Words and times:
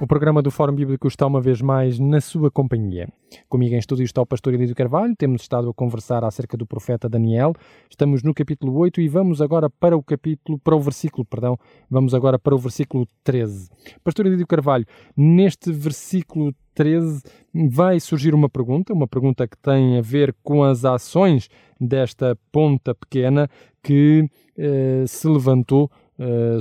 O 0.00 0.08
programa 0.08 0.42
do 0.42 0.50
Fórum 0.50 0.74
Bíblico 0.74 1.06
está 1.06 1.24
uma 1.24 1.40
vez 1.40 1.62
mais 1.62 2.00
na 2.00 2.20
sua 2.20 2.50
companhia. 2.50 3.08
Comigo 3.48 3.74
em 3.74 3.78
estúdio 3.78 4.04
está 4.04 4.20
o 4.20 4.26
pastor 4.26 4.52
Elídio 4.52 4.74
Carvalho, 4.74 5.14
temos 5.16 5.42
estado 5.42 5.70
a 5.70 5.74
conversar 5.74 6.24
acerca 6.24 6.56
do 6.56 6.66
profeta 6.66 7.08
Daniel. 7.08 7.54
Estamos 7.88 8.22
no 8.22 8.34
capítulo 8.34 8.76
8 8.76 9.00
e 9.00 9.08
vamos 9.08 9.40
agora 9.40 9.70
para 9.70 9.96
o 9.96 10.02
capítulo, 10.02 10.58
para 10.58 10.74
o 10.74 10.80
versículo, 10.80 11.24
perdão, 11.24 11.56
vamos 11.88 12.12
agora 12.12 12.38
para 12.40 12.54
o 12.54 12.58
versículo 12.58 13.06
13. 13.22 13.70
Pastor 14.02 14.26
Elídio 14.26 14.48
Carvalho, 14.48 14.84
neste 15.16 15.72
versículo 15.72 16.52
13 16.74 17.22
vai 17.70 18.00
surgir 18.00 18.34
uma 18.34 18.48
pergunta, 18.48 18.92
uma 18.92 19.06
pergunta 19.06 19.46
que 19.46 19.56
tem 19.56 19.96
a 19.96 20.02
ver 20.02 20.34
com 20.42 20.64
as 20.64 20.84
ações 20.84 21.48
desta 21.80 22.36
ponta 22.50 22.94
pequena 22.96 23.48
que 23.80 24.28
eh, 24.58 25.04
se 25.06 25.28
levantou 25.28 25.88
eh, 26.18 26.58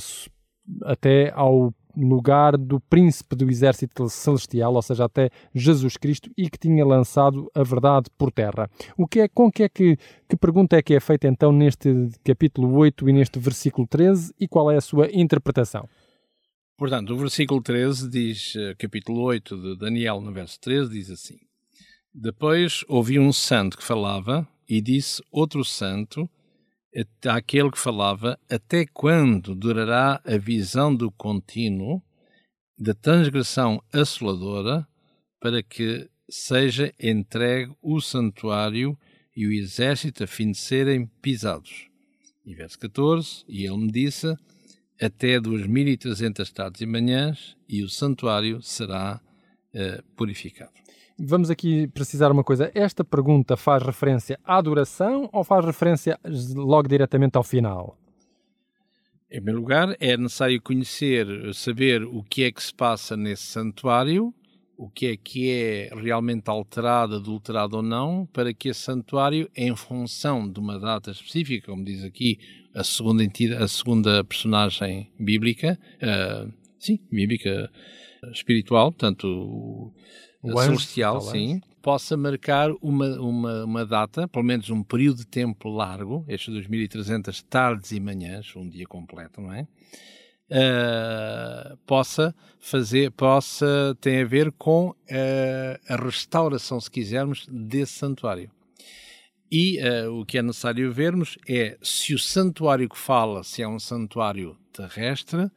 até 0.85 1.31
ao 1.35 1.73
lugar 1.95 2.57
do 2.57 2.79
príncipe 2.79 3.35
do 3.35 3.49
exército 3.49 4.09
celestial, 4.09 4.73
ou 4.73 4.81
seja, 4.81 5.05
até 5.05 5.29
Jesus 5.53 5.97
Cristo, 5.97 6.29
e 6.37 6.49
que 6.49 6.57
tinha 6.57 6.85
lançado 6.85 7.49
a 7.53 7.63
verdade 7.63 8.09
por 8.17 8.31
terra. 8.31 8.69
O 8.97 9.07
que 9.07 9.21
é, 9.21 9.27
com 9.27 9.51
que 9.51 9.63
é 9.63 9.69
que, 9.69 9.97
que 10.27 10.35
pergunta 10.35 10.75
é 10.75 10.81
que 10.81 10.93
é 10.93 10.99
feita 10.99 11.27
então 11.27 11.51
neste 11.51 12.09
capítulo 12.23 12.75
8 12.75 13.09
e 13.09 13.13
neste 13.13 13.39
versículo 13.39 13.87
13 13.87 14.33
e 14.39 14.47
qual 14.47 14.71
é 14.71 14.77
a 14.77 14.81
sua 14.81 15.09
interpretação? 15.11 15.87
Portanto, 16.77 17.13
o 17.13 17.17
versículo 17.17 17.61
13 17.61 18.09
diz, 18.09 18.55
eh, 18.55 18.73
capítulo 18.77 19.21
8 19.21 19.55
de 19.55 19.77
Daniel, 19.77 20.19
no 20.19 20.33
verso 20.33 20.59
13, 20.59 20.89
diz 20.89 21.09
assim: 21.11 21.37
Depois 22.13 22.83
ouvi 22.87 23.19
um 23.19 23.31
santo 23.31 23.77
que 23.77 23.83
falava, 23.83 24.47
e 24.67 24.81
disse 24.81 25.21
outro 25.31 25.63
santo, 25.63 26.29
àquele 27.27 27.71
que 27.71 27.79
falava, 27.79 28.39
até 28.49 28.85
quando 28.85 29.55
durará 29.55 30.21
a 30.25 30.37
visão 30.37 30.95
do 30.95 31.11
contínuo 31.11 32.01
da 32.77 32.93
transgressão 32.93 33.81
assoladora, 33.91 34.87
para 35.39 35.61
que 35.63 36.09
seja 36.29 36.93
entregue 36.99 37.73
o 37.81 37.99
santuário 37.99 38.97
e 39.35 39.47
o 39.47 39.51
exército 39.51 40.23
a 40.23 40.27
fim 40.27 40.51
de 40.51 40.57
serem 40.57 41.07
pisados. 41.21 41.87
E 42.45 42.53
verso 42.53 42.77
14, 42.79 43.43
e 43.47 43.65
ele 43.65 43.77
me 43.77 43.91
disse, 43.91 44.35
até 45.01 45.39
2.300 45.39 46.51
tardes 46.51 46.81
e 46.81 46.85
manhãs, 46.85 47.57
e 47.67 47.83
o 47.83 47.89
santuário 47.89 48.61
será 48.61 49.21
uh, 49.73 50.03
purificado. 50.15 50.82
Vamos 51.19 51.51
aqui 51.51 51.87
precisar 51.87 52.31
uma 52.31 52.43
coisa. 52.43 52.71
Esta 52.73 53.03
pergunta 53.03 53.55
faz 53.55 53.83
referência 53.83 54.39
à 54.43 54.59
duração 54.59 55.29
ou 55.31 55.43
faz 55.43 55.63
referência 55.63 56.19
logo 56.55 56.87
diretamente 56.87 57.37
ao 57.37 57.43
final? 57.43 57.97
Em 59.29 59.35
primeiro 59.35 59.59
lugar, 59.59 59.95
é 59.99 60.17
necessário 60.17 60.59
conhecer, 60.61 61.27
saber 61.53 62.03
o 62.03 62.23
que 62.23 62.43
é 62.43 62.51
que 62.51 62.63
se 62.63 62.73
passa 62.73 63.15
nesse 63.15 63.43
santuário, 63.43 64.33
o 64.75 64.89
que 64.89 65.07
é 65.07 65.17
que 65.17 65.51
é 65.51 65.89
realmente 65.95 66.49
alterado, 66.49 67.15
adulterado 67.15 67.77
ou 67.77 67.83
não, 67.83 68.27
para 68.33 68.53
que 68.53 68.69
esse 68.69 68.81
santuário, 68.81 69.49
em 69.55 69.75
função 69.75 70.51
de 70.51 70.59
uma 70.59 70.79
data 70.79 71.11
específica, 71.11 71.67
como 71.67 71.83
diz 71.83 72.03
aqui 72.03 72.39
a 72.73 72.83
segunda, 72.83 73.23
entidade, 73.23 73.63
a 73.63 73.67
segunda 73.67 74.23
personagem 74.23 75.11
bíblica, 75.19 75.79
uh, 75.97 76.51
sim, 76.79 76.99
bíblica, 77.11 77.71
espiritual, 78.31 78.91
portanto, 78.91 79.93
o 80.43 80.61
celestial, 80.61 81.17
anjo, 81.17 81.31
sim, 81.31 81.61
possa 81.81 82.17
marcar 82.17 82.69
uma, 82.81 83.19
uma, 83.19 83.63
uma 83.63 83.85
data, 83.85 84.27
pelo 84.27 84.43
menos 84.43 84.69
um 84.69 84.83
período 84.83 85.17
de 85.17 85.27
tempo 85.27 85.69
largo, 85.69 86.25
estes 86.27 86.53
2.300 86.53 87.43
tardes 87.49 87.91
e 87.91 87.99
manhãs, 87.99 88.53
um 88.55 88.67
dia 88.67 88.85
completo, 88.85 89.41
não 89.41 89.53
é? 89.53 89.67
Uh, 90.49 91.77
possa 91.87 92.35
fazer, 92.59 93.11
possa, 93.11 93.97
tem 93.99 94.21
a 94.21 94.25
ver 94.25 94.51
com 94.51 94.89
uh, 94.89 94.95
a 95.89 95.95
restauração, 95.95 96.79
se 96.79 96.91
quisermos, 96.91 97.47
desse 97.49 97.93
santuário. 97.93 98.51
E 99.51 99.79
uh, 99.79 100.19
o 100.19 100.25
que 100.25 100.37
é 100.37 100.41
necessário 100.41 100.91
vermos 100.91 101.37
é 101.47 101.77
se 101.81 102.13
o 102.13 102.19
santuário 102.19 102.87
que 102.89 102.97
fala, 102.97 103.43
se 103.43 103.61
é 103.61 103.67
um 103.67 103.79
santuário 103.79 104.57
terrestre 104.71 105.49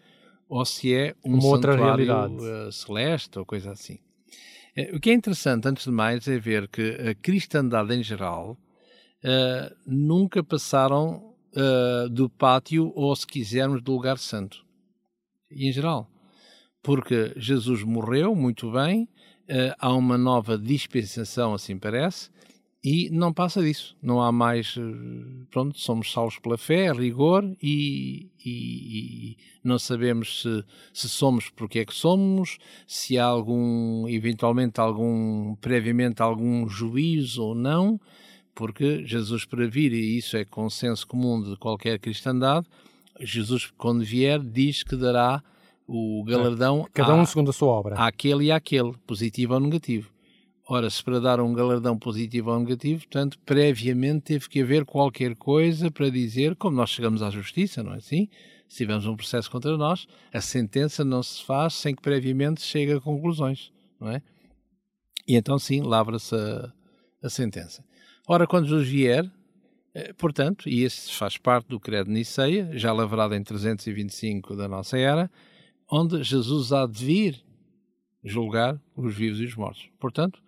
ou 0.48 0.64
se 0.64 0.94
é 0.94 1.14
um 1.24 1.34
Uma 1.34 1.42
santuário 1.42 2.72
celeste 2.72 3.38
ou 3.38 3.44
coisa 3.44 3.72
assim. 3.72 3.98
É, 4.76 4.94
o 4.94 5.00
que 5.00 5.08
é 5.08 5.14
interessante, 5.14 5.66
antes 5.66 5.84
de 5.86 5.90
mais, 5.90 6.28
é 6.28 6.38
ver 6.38 6.68
que 6.68 6.90
a 7.08 7.14
cristandade 7.14 7.94
em 7.94 8.02
geral 8.02 8.58
uh, 9.24 9.74
nunca 9.86 10.44
passaram 10.44 11.34
uh, 11.56 12.10
do 12.10 12.28
pátio 12.28 12.92
ou, 12.94 13.16
se 13.16 13.26
quisermos, 13.26 13.80
do 13.80 13.92
lugar 13.92 14.18
santo. 14.18 14.66
Em 15.50 15.72
geral. 15.72 16.10
Porque 16.82 17.32
Jesus 17.36 17.82
morreu, 17.82 18.34
muito 18.34 18.70
bem, 18.70 19.04
uh, 19.48 19.74
há 19.78 19.94
uma 19.94 20.18
nova 20.18 20.58
dispensação, 20.58 21.54
assim 21.54 21.78
parece, 21.78 22.28
e 22.88 23.10
não 23.10 23.32
passa 23.32 23.60
disso. 23.60 23.96
Não 24.00 24.22
há 24.22 24.30
mais. 24.30 24.76
Eh, 24.78 25.44
pronto, 25.50 25.76
somos 25.76 26.12
salvos 26.12 26.38
pela 26.38 26.56
fé, 26.56 26.92
rigor, 26.92 27.42
e, 27.60 28.30
e, 28.44 29.32
e, 29.32 29.36
não 29.64 29.76
sabemos 29.76 30.42
se, 30.42 30.64
se 30.92 31.08
somos 31.08 31.50
porque 31.50 31.80
é 31.80 31.84
que 31.84 31.92
somos, 31.92 32.58
se 32.86 33.18
há 33.18 33.24
algum, 33.24 34.06
eventualmente, 34.06 34.80
algum, 34.80 35.56
previamente, 35.56 36.22
algum 36.22 36.68
juízo 36.68 37.42
ou 37.42 37.54
não, 37.56 38.00
porque 38.54 39.04
Jesus, 39.04 39.44
para 39.44 39.66
vir, 39.66 39.92
e 39.92 40.16
isso 40.16 40.36
é 40.36 40.44
consenso 40.44 41.08
comum 41.08 41.42
de 41.42 41.56
qualquer 41.56 41.98
cristandade, 41.98 42.68
Jesus, 43.18 43.68
quando 43.76 44.04
vier, 44.04 44.38
diz 44.38 44.84
que 44.84 44.94
dará 44.94 45.42
o 45.88 46.22
galardão. 46.22 46.86
Cada 46.94 47.16
um 47.16 47.26
segundo 47.26 47.50
a 47.50 47.52
sua 47.52 47.68
obra. 47.68 47.96
Àquele 47.96 48.44
e 48.44 48.52
àquele, 48.52 48.92
positivo 49.04 49.54
ou 49.54 49.60
negativo. 49.60 50.15
Ora, 50.68 50.90
se 50.90 51.02
para 51.02 51.20
dar 51.20 51.40
um 51.40 51.54
galardão 51.54 51.96
positivo 51.96 52.50
ou 52.50 52.58
negativo, 52.58 53.02
portanto, 53.02 53.38
previamente 53.46 54.22
teve 54.22 54.48
que 54.48 54.60
haver 54.60 54.84
qualquer 54.84 55.36
coisa 55.36 55.92
para 55.92 56.10
dizer, 56.10 56.56
como 56.56 56.76
nós 56.76 56.90
chegamos 56.90 57.22
à 57.22 57.30
justiça, 57.30 57.84
não 57.84 57.94
é 57.94 57.98
assim? 57.98 58.28
Se 58.68 58.78
tivermos 58.78 59.06
um 59.06 59.14
processo 59.14 59.48
contra 59.48 59.76
nós, 59.76 60.08
a 60.32 60.40
sentença 60.40 61.04
não 61.04 61.22
se 61.22 61.44
faz 61.44 61.74
sem 61.74 61.94
que 61.94 62.02
previamente 62.02 62.62
chegue 62.62 62.94
a 62.94 63.00
conclusões, 63.00 63.72
não 64.00 64.10
é? 64.10 64.20
E 65.28 65.36
então, 65.36 65.56
sim, 65.56 65.82
lavra-se 65.82 66.34
a, 66.34 66.72
a, 67.22 67.30
sentença. 67.30 67.84
Ora, 68.26 68.44
quando 68.44 68.66
Jesus 68.66 68.88
vier, 68.88 69.30
eh, 69.94 70.12
portanto, 70.14 70.68
e 70.68 70.82
esse 70.82 71.12
faz 71.12 71.36
parte 71.36 71.68
do 71.68 71.78
credo 71.78 72.10
Niceia, 72.10 72.76
já 72.76 72.92
lavrado 72.92 73.36
em 73.36 73.42
325 73.42 74.56
da 74.56 74.66
nossa 74.66 74.98
era, 74.98 75.30
onde 75.88 76.24
Jesus 76.24 76.72
há 76.72 76.86
de 76.86 77.04
vir 77.04 77.44
julgar 78.24 78.80
os 78.96 79.14
vivos 79.14 79.38
e 79.40 79.44
os 79.44 79.54
mortos. 79.54 79.88
Portanto, 80.00 80.40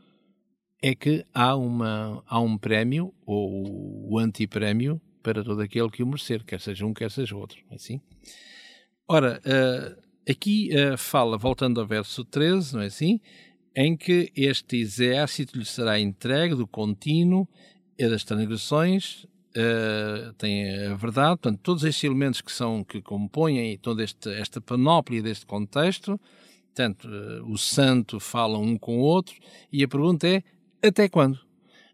é 0.82 0.94
que 0.94 1.24
há, 1.34 1.56
uma, 1.56 2.22
há 2.26 2.40
um 2.40 2.56
prémio, 2.56 3.12
ou 3.26 4.12
o 4.12 4.18
antiprémio, 4.18 5.00
para 5.22 5.42
todo 5.42 5.60
aquele 5.60 5.90
que 5.90 6.02
o 6.02 6.06
merecer, 6.06 6.44
quer 6.44 6.60
seja 6.60 6.86
um, 6.86 6.94
quer 6.94 7.10
seja 7.10 7.36
outro. 7.36 7.58
É 7.70 7.74
assim? 7.74 8.00
Ora, 9.06 9.40
uh, 9.44 10.02
aqui 10.30 10.70
uh, 10.74 10.96
fala, 10.96 11.36
voltando 11.36 11.80
ao 11.80 11.86
verso 11.86 12.24
13, 12.24 12.74
não 12.74 12.82
é 12.82 12.86
assim? 12.86 13.20
Em 13.74 13.96
que 13.96 14.30
este 14.34 14.76
exército 14.76 15.58
lhe 15.58 15.64
será 15.64 15.98
entregue 15.98 16.54
do 16.54 16.66
contínuo 16.66 17.48
e 17.98 18.08
das 18.08 18.22
transgressões, 18.24 19.24
uh, 19.56 20.32
tem 20.38 20.86
a 20.86 20.94
verdade, 20.94 21.40
portanto, 21.40 21.60
todos 21.62 21.84
estes 21.84 22.04
elementos 22.04 22.40
que 22.40 22.52
são, 22.52 22.84
que 22.84 23.02
compõem 23.02 23.76
toda 23.78 24.04
este, 24.04 24.30
esta 24.30 24.60
panóplia 24.60 25.22
deste 25.22 25.44
contexto, 25.44 26.20
portanto, 26.66 27.08
o 27.46 27.58
santo 27.58 28.20
fala 28.20 28.58
um 28.58 28.78
com 28.78 28.98
o 28.98 29.02
outro, 29.02 29.34
e 29.72 29.82
a 29.82 29.88
pergunta 29.88 30.28
é, 30.28 30.44
até 30.82 31.08
quando? 31.08 31.38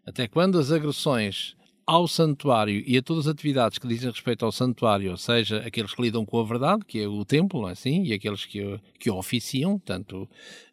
Até 0.05 0.27
quando 0.27 0.59
as 0.59 0.71
agressões 0.71 1.55
ao 1.85 2.07
santuário 2.07 2.83
e 2.85 2.97
a 2.97 3.01
todas 3.01 3.27
as 3.27 3.33
atividades 3.33 3.77
que 3.77 3.87
dizem 3.87 4.09
respeito 4.09 4.43
ao 4.43 4.51
santuário, 4.51 5.11
ou 5.11 5.17
seja, 5.17 5.57
aqueles 5.59 5.93
que 5.93 6.01
lidam 6.01 6.25
com 6.25 6.39
a 6.39 6.43
verdade, 6.43 6.83
que 6.85 6.99
é 6.99 7.07
o 7.07 7.23
templo, 7.23 7.67
é 7.69 7.73
assim? 7.73 8.03
E 8.03 8.13
aqueles 8.13 8.45
que, 8.45 8.79
que 8.99 9.09
o 9.09 9.17
oficiam, 9.17 9.77
tanto 9.77 10.27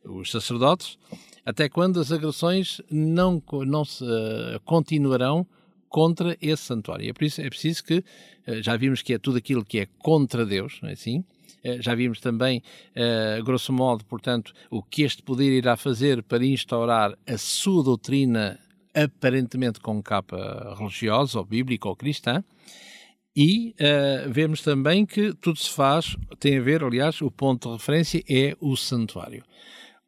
os 0.05 0.31
sacerdotes, 0.31 0.99
até 1.45 1.69
quando 1.69 2.01
as 2.01 2.11
agressões 2.11 2.81
não, 2.91 3.43
não 3.67 3.85
se 3.85 4.03
uh, 4.05 4.61
continuarão 4.65 5.47
contra 5.89 6.37
esse 6.41 6.63
santuário. 6.63 7.09
É 7.09 7.13
por 7.13 7.25
isso 7.25 7.43
é 7.43 7.49
preciso 7.51 7.85
que, 7.85 7.99
uh, 7.99 8.63
já 8.63 8.77
vimos 8.77 9.03
que 9.03 9.13
é 9.13 9.19
tudo 9.19 9.37
aquilo 9.37 9.65
que 9.65 9.81
é 9.81 9.89
contra 9.99 10.47
Deus, 10.47 10.79
não 10.81 10.89
é 10.89 10.93
assim? 10.93 11.23
Eh, 11.63 11.81
já 11.81 11.95
vimos 11.95 12.21
também, 12.21 12.63
uh, 12.97 13.43
grosso 13.45 13.73
modo, 13.73 14.05
portanto, 14.05 14.53
o 14.71 14.83
que 14.83 15.03
este 15.03 15.23
poder 15.23 15.57
irá 15.57 15.77
fazer 15.77 16.23
para 16.23 16.45
instaurar 16.45 17.17
a 17.27 17.39
sua 17.39 17.83
doutrina 17.85 18.59
aparentemente 18.95 19.81
com 19.81 20.03
capa 20.03 20.75
religiosa 20.79 21.39
ou 21.39 21.45
bíblica 21.45 21.89
ou 21.89 21.97
cristã. 21.97 22.45
E 23.35 23.75
uh, 23.81 24.31
vemos 24.31 24.61
também 24.61 25.07
que 25.07 25.33
tudo 25.35 25.59
se 25.59 25.71
faz, 25.71 26.17
tem 26.39 26.59
a 26.59 26.61
ver, 26.61 26.85
aliás, 26.85 27.23
o 27.23 27.31
ponto 27.31 27.69
de 27.69 27.75
referência 27.77 28.23
é 28.29 28.55
o 28.61 28.77
santuário. 28.77 29.43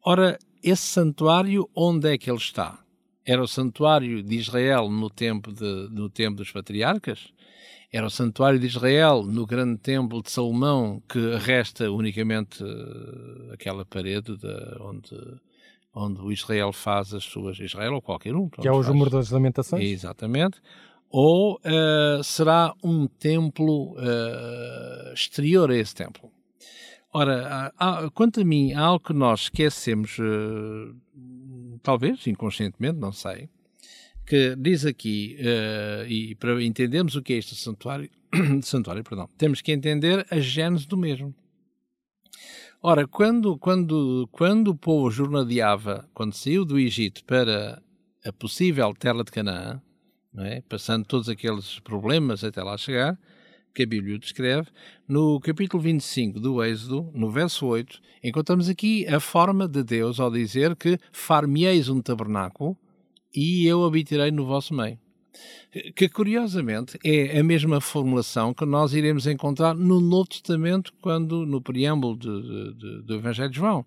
Ora, 0.05 0.37
esse 0.61 0.83
santuário, 0.83 1.67
onde 1.75 2.13
é 2.13 2.17
que 2.17 2.29
ele 2.29 2.37
está? 2.37 2.79
Era 3.25 3.41
o 3.41 3.47
santuário 3.47 4.21
de 4.21 4.35
Israel 4.35 4.89
no 4.89 5.09
tempo, 5.09 5.51
de, 5.51 5.87
no 5.89 6.07
tempo 6.09 6.37
dos 6.37 6.51
patriarcas? 6.51 7.33
Era 7.91 8.07
o 8.07 8.09
santuário 8.09 8.59
de 8.59 8.67
Israel 8.67 9.23
no 9.23 9.45
grande 9.45 9.77
templo 9.77 10.21
de 10.21 10.29
Salomão, 10.29 11.01
que 11.07 11.35
resta 11.37 11.89
unicamente 11.89 12.63
uh, 12.63 13.53
aquela 13.53 13.85
parede 13.85 14.35
de, 14.35 14.77
onde, 14.81 15.15
onde 15.93 16.21
o 16.21 16.31
Israel 16.31 16.73
faz 16.73 17.13
as 17.13 17.23
suas. 17.23 17.59
Israel 17.59 17.93
ou 17.93 18.01
qualquer 18.01 18.35
um. 18.35 18.49
Que 18.49 18.67
é 18.67 18.71
o 18.71 18.83
Júmero 18.83 19.09
das 19.09 19.29
Lamentações? 19.29 19.83
Exatamente. 19.83 20.59
Ou 21.09 21.55
uh, 21.55 22.23
será 22.23 22.73
um 22.83 23.07
templo 23.07 23.93
uh, 23.93 25.13
exterior 25.13 25.71
a 25.71 25.77
esse 25.77 25.95
templo? 25.95 26.29
Ora, 27.13 27.71
há, 27.79 27.99
há, 27.99 28.11
quanto 28.11 28.41
a 28.41 28.43
mim, 28.43 28.73
há 28.73 28.81
algo 28.81 29.05
que 29.05 29.13
nós 29.13 29.43
esquecemos, 29.43 30.17
talvez 31.81 32.27
inconscientemente, 32.27 32.99
não 32.99 33.13
sei, 33.13 33.47
que 34.25 34.55
diz 34.55 34.85
aqui, 34.85 35.37
uh, 35.39 36.07
e 36.07 36.35
para 36.35 36.61
entendermos 36.63 37.15
o 37.15 37.21
que 37.21 37.33
é 37.33 37.37
este 37.37 37.55
santuário, 37.55 38.09
santuário 38.63 39.03
perdão, 39.03 39.29
temos 39.37 39.61
que 39.61 39.71
entender 39.71 40.25
a 40.29 40.39
gênese 40.39 40.87
do 40.87 40.97
mesmo. 40.97 41.33
Ora, 42.81 43.07
quando, 43.07 43.57
quando, 43.57 44.27
quando 44.31 44.69
o 44.69 44.75
povo 44.75 45.09
jornadeava, 45.09 46.07
quando 46.13 46.33
saiu 46.33 46.65
do 46.65 46.77
Egito 46.77 47.23
para 47.25 47.81
a 48.23 48.33
possível 48.33 48.93
terra 48.93 49.23
de 49.23 49.31
Canaã, 49.31 49.81
é? 50.37 50.61
passando 50.67 51.05
todos 51.05 51.29
aqueles 51.29 51.79
problemas 51.79 52.43
até 52.43 52.61
lá 52.61 52.77
chegar, 52.77 53.17
que 53.73 53.83
a 53.83 53.87
Bíblia 53.87 54.17
descreve, 54.17 54.69
no 55.07 55.39
capítulo 55.39 55.81
25 55.83 56.39
do 56.39 56.63
Êxodo, 56.63 57.11
no 57.13 57.29
verso 57.29 57.65
8, 57.65 57.99
encontramos 58.23 58.69
aqui 58.69 59.05
a 59.07 59.19
forma 59.19 59.67
de 59.67 59.83
Deus 59.83 60.19
ao 60.19 60.31
dizer 60.31 60.75
que 60.75 60.97
farmeis 61.11 61.89
um 61.89 62.01
tabernáculo 62.01 62.77
e 63.35 63.65
eu 63.65 63.83
habitarei 63.83 64.31
no 64.31 64.45
vosso 64.45 64.73
meio. 64.73 64.97
Que 65.95 66.07
curiosamente 66.07 66.97
é 67.03 67.37
a 67.37 67.43
mesma 67.43 67.81
formulação 67.81 68.53
que 68.53 68.65
nós 68.65 68.93
iremos 68.93 69.27
encontrar 69.27 69.75
no 69.75 69.99
Novo 69.99 70.29
Testamento, 70.29 70.93
quando 71.01 71.45
no 71.45 71.61
preâmbulo 71.61 72.17
de, 72.17 72.73
de, 72.73 73.01
do 73.01 73.15
Evangelho 73.15 73.49
de 73.49 73.57
João, 73.57 73.85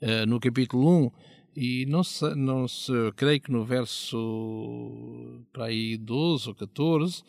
uh, 0.00 0.26
no 0.26 0.40
capítulo 0.40 0.88
1, 1.06 1.10
e 1.54 1.86
não 1.86 2.02
se, 2.02 2.34
não 2.34 2.66
se, 2.66 2.92
creio 3.16 3.40
que 3.40 3.52
no 3.52 3.64
verso 3.64 5.42
para 5.52 5.66
aí 5.66 5.98
12 5.98 6.48
ou 6.48 6.54
14, 6.54 7.22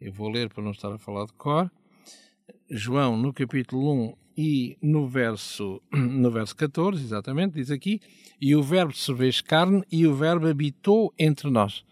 eu 0.00 0.12
vou 0.12 0.28
ler 0.28 0.48
para 0.48 0.62
não 0.62 0.70
estar 0.70 0.92
a 0.92 0.98
falar 0.98 1.26
de 1.26 1.32
cor, 1.32 1.70
João 2.70 3.16
no 3.16 3.32
capítulo 3.32 3.92
1 3.92 4.14
e 4.40 4.78
no 4.80 5.08
verso, 5.08 5.82
no 5.92 6.30
verso 6.30 6.54
14, 6.54 7.02
exatamente, 7.02 7.54
diz 7.54 7.72
aqui: 7.72 8.00
E 8.40 8.54
o 8.54 8.62
Verbo 8.62 8.92
se 8.92 9.12
fez 9.16 9.40
carne 9.40 9.82
e 9.90 10.06
o 10.06 10.14
Verbo 10.14 10.46
habitou 10.46 11.12
entre 11.18 11.50
nós. 11.50 11.82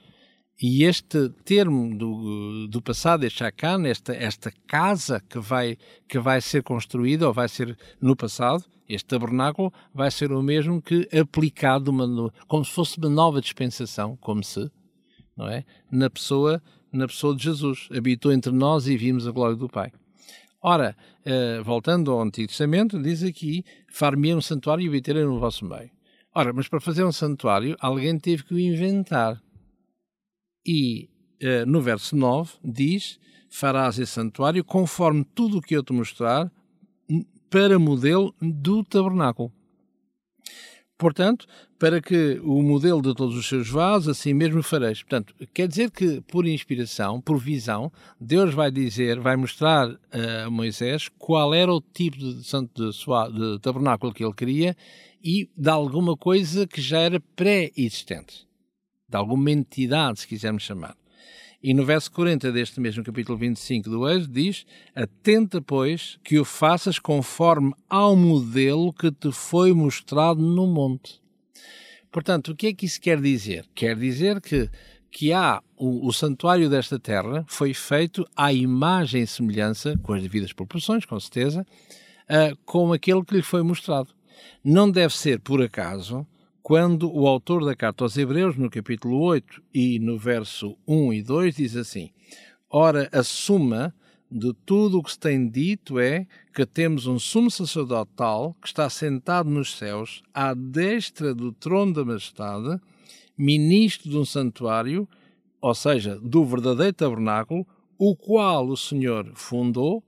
E 0.62 0.84
este 0.84 1.28
termo 1.44 1.98
do, 1.98 2.68
do 2.68 2.80
passado, 2.80 3.24
este 3.24 3.40
Shakan, 3.40 3.84
esta, 3.86 4.14
esta 4.14 4.52
casa 4.64 5.20
que 5.28 5.40
vai, 5.40 5.76
que 6.08 6.20
vai 6.20 6.40
ser 6.40 6.62
construída, 6.62 7.26
ou 7.26 7.34
vai 7.34 7.48
ser 7.48 7.76
no 8.00 8.14
passado, 8.14 8.64
este 8.88 9.06
tabernáculo, 9.06 9.72
vai 9.92 10.10
ser 10.10 10.30
o 10.30 10.40
mesmo 10.40 10.80
que 10.80 11.08
aplicado, 11.18 11.90
uma, 11.90 12.32
como 12.46 12.64
se 12.64 12.70
fosse 12.70 12.96
uma 12.96 13.10
nova 13.10 13.40
dispensação, 13.40 14.16
como 14.18 14.44
se, 14.44 14.70
não 15.36 15.48
é? 15.48 15.64
Na 15.90 16.08
pessoa, 16.08 16.62
na 16.92 17.08
pessoa 17.08 17.34
de 17.34 17.42
Jesus. 17.42 17.88
Habitou 17.94 18.32
entre 18.32 18.52
nós 18.52 18.86
e 18.86 18.96
vimos 18.96 19.26
a 19.26 19.32
glória 19.32 19.56
do 19.56 19.68
Pai. 19.68 19.90
Ora, 20.68 20.96
uh, 21.24 21.62
voltando 21.62 22.10
ao 22.10 22.20
Antigo 22.20 22.48
Testamento, 22.48 23.00
diz 23.00 23.22
aqui: 23.22 23.64
far-me 23.88 24.34
um 24.34 24.40
santuário 24.40 24.84
e 24.84 24.88
habiterei 24.88 25.24
no 25.24 25.38
vosso 25.38 25.64
meio. 25.64 25.92
Ora, 26.34 26.52
mas 26.52 26.66
para 26.66 26.80
fazer 26.80 27.04
um 27.04 27.12
santuário, 27.12 27.76
alguém 27.78 28.18
teve 28.18 28.42
que 28.42 28.52
o 28.52 28.58
inventar. 28.58 29.40
E 30.66 31.08
uh, 31.40 31.64
no 31.70 31.80
verso 31.80 32.16
9 32.16 32.54
diz: 32.64 33.20
Farás 33.48 33.96
esse 33.96 34.10
santuário 34.10 34.64
conforme 34.64 35.24
tudo 35.36 35.58
o 35.58 35.62
que 35.62 35.76
eu 35.76 35.84
te 35.84 35.92
mostrar, 35.92 36.50
para 37.48 37.78
modelo 37.78 38.34
do 38.42 38.82
tabernáculo. 38.82 39.52
Portanto, 40.98 41.46
para 41.78 42.00
que 42.00 42.40
o 42.42 42.62
modelo 42.62 43.02
de 43.02 43.14
todos 43.14 43.36
os 43.36 43.46
seus 43.46 43.68
vasos, 43.68 44.08
assim 44.08 44.32
mesmo 44.32 44.62
fareis. 44.62 45.02
Portanto, 45.02 45.34
quer 45.52 45.68
dizer 45.68 45.90
que, 45.90 46.22
por 46.22 46.46
inspiração, 46.46 47.20
por 47.20 47.38
visão, 47.38 47.92
Deus 48.18 48.54
vai 48.54 48.70
dizer, 48.70 49.20
vai 49.20 49.36
mostrar 49.36 49.94
a 50.10 50.48
Moisés 50.50 51.10
qual 51.18 51.52
era 51.52 51.72
o 51.72 51.82
tipo 51.82 52.16
de, 52.16 52.42
santo 52.44 52.90
de, 52.90 52.92
de 52.92 53.58
tabernáculo 53.60 54.12
que 54.12 54.24
ele 54.24 54.32
queria 54.32 54.74
e 55.22 55.50
de 55.54 55.68
alguma 55.68 56.16
coisa 56.16 56.66
que 56.66 56.80
já 56.80 57.00
era 57.00 57.20
pré-existente. 57.34 58.46
De 59.08 59.16
alguma 59.16 59.50
entidade, 59.50 60.20
se 60.20 60.26
quisermos 60.26 60.62
chamar. 60.62 60.96
E 61.66 61.74
no 61.74 61.84
verso 61.84 62.12
40 62.12 62.52
deste 62.52 62.78
mesmo 62.78 63.02
capítulo 63.02 63.36
25 63.36 63.90
do 63.90 64.08
Êxodo 64.08 64.32
diz: 64.32 64.64
Atenta, 64.94 65.60
pois, 65.60 66.16
que 66.22 66.38
o 66.38 66.44
faças 66.44 67.00
conforme 67.00 67.74
ao 67.90 68.14
modelo 68.14 68.92
que 68.92 69.10
te 69.10 69.32
foi 69.32 69.72
mostrado 69.72 70.40
no 70.40 70.64
monte. 70.64 71.20
Portanto, 72.12 72.52
o 72.52 72.54
que 72.54 72.68
é 72.68 72.72
que 72.72 72.86
isso 72.86 73.00
quer 73.00 73.20
dizer? 73.20 73.66
Quer 73.74 73.96
dizer 73.96 74.40
que, 74.40 74.70
que 75.10 75.32
há 75.32 75.60
o, 75.76 76.06
o 76.06 76.12
santuário 76.12 76.70
desta 76.70 77.00
terra 77.00 77.44
foi 77.48 77.74
feito 77.74 78.24
à 78.36 78.52
imagem 78.52 79.22
e 79.22 79.26
semelhança, 79.26 79.98
com 80.04 80.12
as 80.12 80.22
devidas 80.22 80.52
proporções, 80.52 81.04
com 81.04 81.18
certeza, 81.18 81.66
uh, 82.30 82.56
com 82.64 82.92
aquele 82.92 83.24
que 83.24 83.34
lhe 83.34 83.42
foi 83.42 83.64
mostrado. 83.64 84.10
Não 84.62 84.88
deve 84.88 85.16
ser 85.16 85.40
por 85.40 85.60
acaso 85.60 86.24
quando 86.66 87.08
o 87.16 87.28
autor 87.28 87.64
da 87.64 87.76
carta 87.76 88.02
aos 88.02 88.18
Hebreus, 88.18 88.56
no 88.56 88.68
capítulo 88.68 89.20
8 89.20 89.62
e 89.72 90.00
no 90.00 90.18
verso 90.18 90.76
1 90.84 91.12
e 91.12 91.22
2, 91.22 91.54
diz 91.54 91.76
assim: 91.76 92.10
Ora, 92.68 93.08
a 93.12 93.22
suma 93.22 93.94
de 94.28 94.52
tudo 94.66 94.98
o 94.98 95.02
que 95.04 95.12
se 95.12 95.18
tem 95.20 95.48
dito 95.48 96.00
é 96.00 96.26
que 96.52 96.66
temos 96.66 97.06
um 97.06 97.20
sumo 97.20 97.52
sacerdote 97.52 98.10
tal 98.16 98.52
que 98.54 98.66
está 98.66 98.90
sentado 98.90 99.48
nos 99.48 99.78
céus, 99.78 100.24
à 100.34 100.54
destra 100.54 101.32
do 101.32 101.52
trono 101.52 101.92
da 101.92 102.04
majestade, 102.04 102.80
ministro 103.38 104.10
de 104.10 104.18
um 104.18 104.24
santuário, 104.24 105.08
ou 105.60 105.72
seja, 105.72 106.18
do 106.18 106.44
verdadeiro 106.44 106.94
tabernáculo, 106.94 107.64
o 107.96 108.16
qual 108.16 108.66
o 108.66 108.76
Senhor 108.76 109.30
fundou 109.36 110.02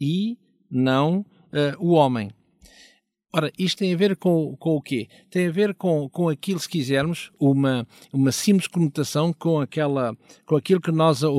e 0.00 0.38
não 0.70 1.26
uh, 1.50 1.84
o 1.84 1.90
homem. 1.90 2.30
Ora, 3.36 3.50
isto 3.58 3.78
tem 3.78 3.92
a 3.92 3.96
ver 3.96 4.14
com, 4.14 4.54
com 4.60 4.76
o 4.76 4.80
quê? 4.80 5.08
Tem 5.28 5.48
a 5.48 5.50
ver 5.50 5.74
com, 5.74 6.08
com 6.08 6.28
aquilo, 6.28 6.60
se 6.60 6.68
quisermos, 6.68 7.32
uma, 7.36 7.84
uma 8.12 8.30
simples 8.30 8.68
conotação 8.68 9.32
com, 9.32 9.58
aquela, 9.58 10.16
com 10.46 10.54
aquilo 10.54 10.80
que 10.80 10.92
nós 10.92 11.24
uh, 11.24 11.32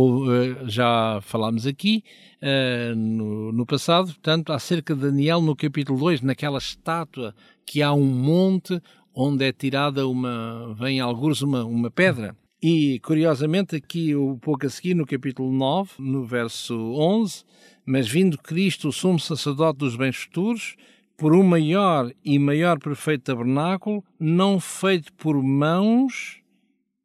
já 0.68 1.21
falámos 1.21 1.66
aqui 1.66 2.04
uh, 2.42 2.94
no, 2.94 3.54
no, 3.54 3.66
passado, 3.66 4.07
portanto, 4.07 4.52
acerca 4.52 4.94
de 4.94 5.04
Daniel 5.04 5.40
no 5.40 5.56
capítulo 5.56 5.97
2, 5.97 6.19
naquela 6.19 6.57
estátua 6.57 7.33
que 7.66 7.81
há 7.81 7.94
um 7.94 8.04
monte 8.04 8.78
onde 9.14 9.45
é 9.45 9.54
tirada 9.54 10.06
uma, 10.06 10.75
vem 10.78 10.99
alguns 10.99 11.42
uma, 11.42 11.64
uma 11.64 11.90
pedra. 11.90 12.35
E, 12.61 12.99
curiosamente, 12.99 13.73
aqui, 13.73 14.14
um 14.14 14.37
pouco 14.37 14.66
a 14.66 14.69
seguir, 14.69 14.95
no 14.95 15.06
capítulo 15.06 15.49
9, 15.49 15.92
no 15.99 16.25
verso 16.25 16.75
11, 16.75 17.45
mas 17.85 18.06
vindo 18.06 18.37
Cristo, 18.37 18.90
o 18.90 18.92
sumo 18.92 19.18
sacerdote 19.18 19.80
dos 19.80 19.95
bens 19.95 20.18
futuros, 20.18 20.75
por 21.18 21.34
um 21.34 21.44
maior 21.44 22.12
e 22.24 22.38
maior 22.38 22.80
perfeito 22.80 23.24
tabernáculo, 23.24 24.04
não 24.19 24.60
feito 24.60 25.14
por 25.14 25.42
mãos, 25.42 26.42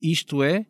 isto 0.03 0.43
é, 0.43 0.67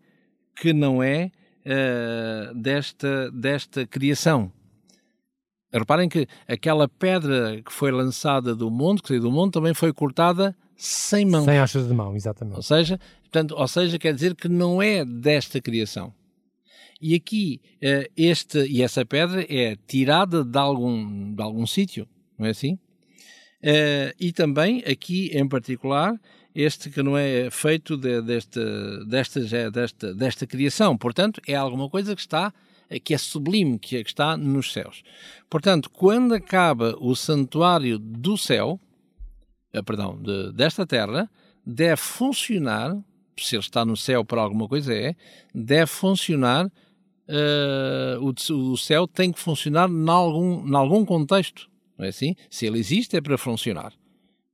que 0.56 0.72
não 0.72 1.02
é 1.02 1.30
uh, 1.64 2.54
desta, 2.54 3.30
desta 3.30 3.86
criação. 3.86 4.52
Reparem 5.72 6.08
que 6.08 6.26
aquela 6.48 6.88
pedra 6.88 7.62
que 7.62 7.72
foi 7.72 7.90
lançada 7.90 8.54
do 8.54 8.70
monte, 8.70 9.02
que 9.02 9.08
saiu 9.08 9.20
do 9.20 9.30
monte, 9.30 9.54
também 9.54 9.72
foi 9.72 9.92
cortada 9.92 10.54
sem 10.76 11.24
mãos. 11.24 11.44
Sem 11.44 11.58
achas 11.58 11.86
de 11.86 11.94
mão, 11.94 12.14
exatamente. 12.16 12.56
Ou 12.56 12.62
seja, 12.62 12.98
portanto, 13.22 13.54
ou 13.56 13.68
seja, 13.68 13.98
quer 13.98 14.12
dizer 14.12 14.34
que 14.34 14.48
não 14.48 14.82
é 14.82 15.04
desta 15.04 15.60
criação. 15.60 16.12
E 17.00 17.14
aqui, 17.14 17.60
uh, 17.76 18.10
este, 18.16 18.66
e 18.66 18.82
essa 18.82 19.06
pedra 19.06 19.46
é 19.48 19.76
tirada 19.86 20.44
de 20.44 20.58
algum, 20.58 21.34
de 21.34 21.42
algum 21.42 21.66
sítio, 21.66 22.06
não 22.38 22.46
é 22.46 22.50
assim? 22.50 22.78
Uh, 23.62 24.16
e 24.18 24.32
também 24.32 24.82
aqui 24.86 25.30
em 25.34 25.46
particular 25.46 26.18
este 26.54 26.88
que 26.88 27.02
não 27.02 27.16
é 27.16 27.50
feito 27.50 27.94
de, 27.94 28.22
desta, 28.22 29.04
desta, 29.04 29.70
desta, 29.70 30.14
desta 30.14 30.46
criação, 30.46 30.96
portanto 30.96 31.42
é 31.46 31.54
alguma 31.54 31.88
coisa 31.90 32.14
que 32.14 32.22
está 32.22 32.54
que 33.04 33.14
é 33.14 33.18
sublime, 33.18 33.78
que, 33.78 33.98
é, 33.98 34.02
que 34.02 34.10
está 34.10 34.36
nos 34.36 34.72
céus. 34.72 35.04
Portanto, 35.48 35.88
quando 35.90 36.34
acaba 36.34 36.96
o 36.98 37.14
santuário 37.14 37.98
do 37.98 38.36
céu, 38.36 38.80
uh, 39.74 39.84
perdão, 39.84 40.20
de, 40.20 40.52
desta 40.52 40.84
terra, 40.84 41.30
deve 41.64 42.00
funcionar, 42.00 42.96
se 43.38 43.54
ele 43.54 43.62
está 43.62 43.84
no 43.84 43.96
céu 43.96 44.24
por 44.24 44.38
alguma 44.38 44.66
coisa 44.66 44.92
é, 44.92 45.14
deve 45.54 45.86
funcionar, 45.86 46.66
uh, 46.66 48.18
o, 48.20 48.72
o 48.72 48.76
céu 48.76 49.06
tem 49.06 49.30
que 49.30 49.38
funcionar 49.38 49.88
em 49.88 50.08
algum, 50.08 50.76
algum 50.76 51.04
contexto 51.04 51.70
não 52.00 52.06
é 52.06 52.08
assim? 52.08 52.34
Se 52.48 52.64
ele 52.64 52.78
existe 52.78 53.14
é 53.14 53.20
para 53.20 53.36
funcionar. 53.36 53.92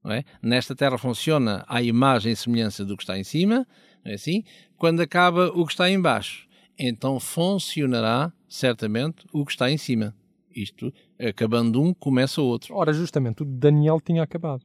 Não 0.03 0.11
é? 0.11 0.25
Nesta 0.43 0.75
Terra 0.75 0.99
funciona 0.99 1.65
à 1.69 1.81
imagem 1.81 2.33
e 2.33 2.37
semelhança 2.37 2.85
do 2.85 2.97
que 2.97 3.05
está 3.05 3.17
em 3.17 3.23
cima, 3.23 3.65
não 4.05 4.11
é 4.11 4.15
assim? 4.15 4.43
Quando 4.77 5.01
acaba 5.01 5.47
o 5.55 5.65
que 5.65 5.73
está 5.73 5.89
em 5.89 6.01
baixo, 6.01 6.49
então 6.77 7.21
funcionará 7.21 8.33
certamente 8.49 9.25
o 9.33 9.45
que 9.45 9.53
está 9.53 9.71
em 9.71 9.77
cima. 9.79 10.13
Isto, 10.55 10.93
acabando 11.21 11.81
um, 11.81 11.95
começa 11.95 12.43
o 12.43 12.47
outro. 12.47 12.75
Ora, 12.75 12.93
justamente, 12.93 13.43
o 13.43 13.45
Daniel 13.45 14.01
tinha 14.01 14.25
acabado. 14.25 14.65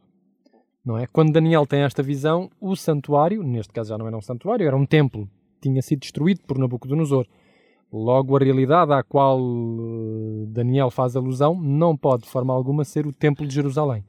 Não 0.83 0.97
é? 0.97 1.05
Quando 1.05 1.31
Daniel 1.31 1.67
tem 1.67 1.81
esta 1.81 2.01
visão, 2.01 2.49
o 2.59 2.75
santuário, 2.75 3.43
neste 3.43 3.71
caso 3.71 3.89
já 3.89 3.97
não 3.97 4.07
era 4.07 4.17
um 4.17 4.21
santuário, 4.21 4.65
era 4.65 4.75
um 4.75 4.87
templo, 4.87 5.29
tinha 5.61 5.83
sido 5.83 5.99
destruído 5.99 6.41
por 6.47 6.57
Nabucodonosor. 6.57 7.27
Logo, 7.91 8.37
a 8.37 8.39
realidade 8.39 8.93
à 8.93 9.03
qual 9.03 9.39
eh, 9.39 10.45
Daniel 10.47 10.89
faz 10.89 11.15
alusão 11.15 11.59
não 11.61 11.97
pode, 11.97 12.23
de 12.23 12.29
forma 12.29 12.53
alguma, 12.53 12.85
ser 12.85 13.05
o 13.05 13.11
Templo 13.11 13.45
de 13.45 13.53
Jerusalém. 13.53 14.03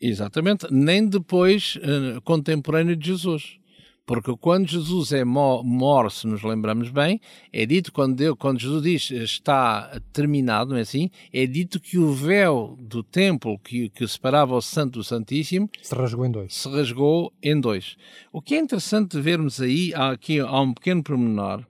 Exatamente, 0.00 0.66
nem 0.70 1.06
depois 1.08 1.76
uh, 1.76 2.20
contemporâneo 2.22 2.94
de 2.94 3.06
Jesus. 3.06 3.58
Porque 4.06 4.36
quando 4.36 4.68
Jesus 4.68 5.10
é 5.10 5.24
morre, 5.24 6.10
se 6.10 6.28
nos 6.28 6.44
lembramos 6.44 6.90
bem, 6.90 7.20
é 7.52 7.66
dito, 7.66 7.92
quando, 7.92 8.14
Deus, 8.14 8.36
quando 8.38 8.60
Jesus 8.60 8.82
diz 8.82 9.10
está 9.10 10.00
terminado, 10.12 10.70
não 10.70 10.76
é 10.76 10.82
assim? 10.82 11.10
É 11.32 11.44
dito 11.44 11.80
que 11.80 11.98
o 11.98 12.12
véu 12.12 12.76
do 12.78 13.02
templo 13.02 13.58
que, 13.58 13.88
que 13.88 14.06
separava 14.06 14.54
o 14.54 14.62
Santo 14.62 15.00
do 15.00 15.04
Santíssimo 15.04 15.68
se 15.82 15.92
rasgou 15.92 16.24
em 16.24 16.30
dois. 16.30 16.54
Se 16.54 16.68
rasgou 16.68 17.32
em 17.42 17.60
dois. 17.60 17.96
O 18.32 18.40
que 18.40 18.54
é 18.54 18.60
interessante 18.60 19.20
vermos 19.20 19.60
aí, 19.60 19.92
aqui 19.92 20.38
há 20.38 20.60
um 20.60 20.72
pequeno 20.72 21.02
pormenor, 21.02 21.66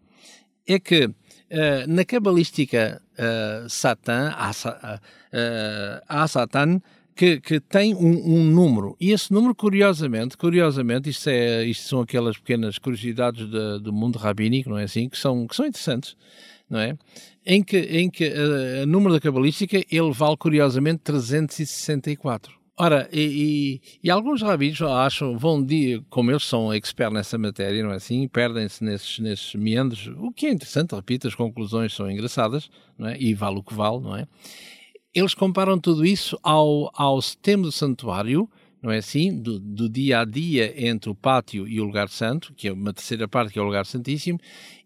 é 0.68 0.78
que 0.78 1.10
uh, 1.50 1.86
na 1.88 2.04
cabalística 2.04 3.00
uh, 3.18 3.68
Satã, 3.68 4.32
há, 4.34 4.50
uh, 4.50 6.02
há 6.08 6.28
Satã 6.28 6.80
que, 7.14 7.40
que, 7.40 7.60
tem 7.60 7.94
um, 7.94 8.34
um, 8.34 8.44
número. 8.44 8.96
E 9.00 9.12
esse 9.12 9.32
número 9.32 9.54
curiosamente 9.54 10.36
curiosamente 10.36 11.08
isto, 11.08 11.28
é, 11.28 11.64
isto 11.64 11.88
são 11.88 12.00
aquelas 12.00 12.36
pequenas 12.36 12.78
curiosidades 12.78 13.48
de, 13.48 13.80
do 13.80 13.92
mundo 13.92 14.18
rabínico 14.18 14.70
não 14.70 14.78
é 14.78 14.84
assim? 14.84 15.08
Que 15.08 15.18
são 15.18 15.46
que 15.46 15.56
são 15.56 15.66
interessantes 15.66 16.16
não 16.68 16.78
é? 16.78 16.96
Em 17.44 17.62
que 17.62 17.78
em 17.78 18.10
que 18.10 18.32
o 18.82 18.86
número 18.86 19.14
da 19.14 19.20
cabalística 19.20 19.76
ele 19.90 20.12
vale 20.12 20.36
curiosamente 20.36 21.00
364 21.04 22.55
Ora, 22.78 23.08
e, 23.10 23.20
e, 23.20 23.80
e, 24.04 24.10
alguns 24.10 24.42
rabinos 24.42 24.82
acham, 24.82 25.38
vão 25.38 25.64
de, 25.64 26.02
como 26.10 26.30
eles 26.30 26.42
são 26.44 26.74
experts 26.74 27.14
nessa 27.14 27.38
matéria, 27.38 27.82
não 27.82 27.90
é 27.90 27.96
assim? 27.96 28.28
Perdem-se 28.28 28.84
nesses, 28.84 29.18
nesses 29.18 29.54
meandros, 29.54 30.08
o 30.18 30.30
que 30.30 30.46
é 30.46 30.50
interessante, 30.50 30.94
repito, 30.94 31.26
as 31.26 31.34
conclusões 31.34 31.94
são 31.94 32.10
engraçadas, 32.10 32.68
não 32.98 33.08
é? 33.08 33.16
E 33.18 33.32
vale 33.32 33.58
o 33.58 33.62
que 33.62 33.72
vale, 33.72 34.00
não 34.00 34.14
é? 34.14 34.28
Eles 35.14 35.32
comparam 35.32 35.78
tudo 35.78 36.04
isso 36.04 36.38
ao, 36.42 36.92
ao 36.94 37.22
sistema 37.22 37.62
do 37.62 37.72
santuário, 37.72 38.46
não 38.82 38.92
é 38.92 38.98
assim? 38.98 39.36
Do, 39.36 39.58
do, 39.58 39.88
dia 39.88 40.20
a 40.20 40.24
dia 40.24 40.72
entre 40.88 41.10
o 41.10 41.14
pátio 41.14 41.66
e 41.66 41.80
o 41.80 41.84
lugar 41.84 42.08
santo, 42.08 42.52
que 42.54 42.68
é 42.68 42.72
uma 42.72 42.92
terceira 42.92 43.26
parte 43.26 43.52
que 43.52 43.58
é 43.58 43.62
o 43.62 43.64
lugar 43.64 43.86
santíssimo, 43.86 44.38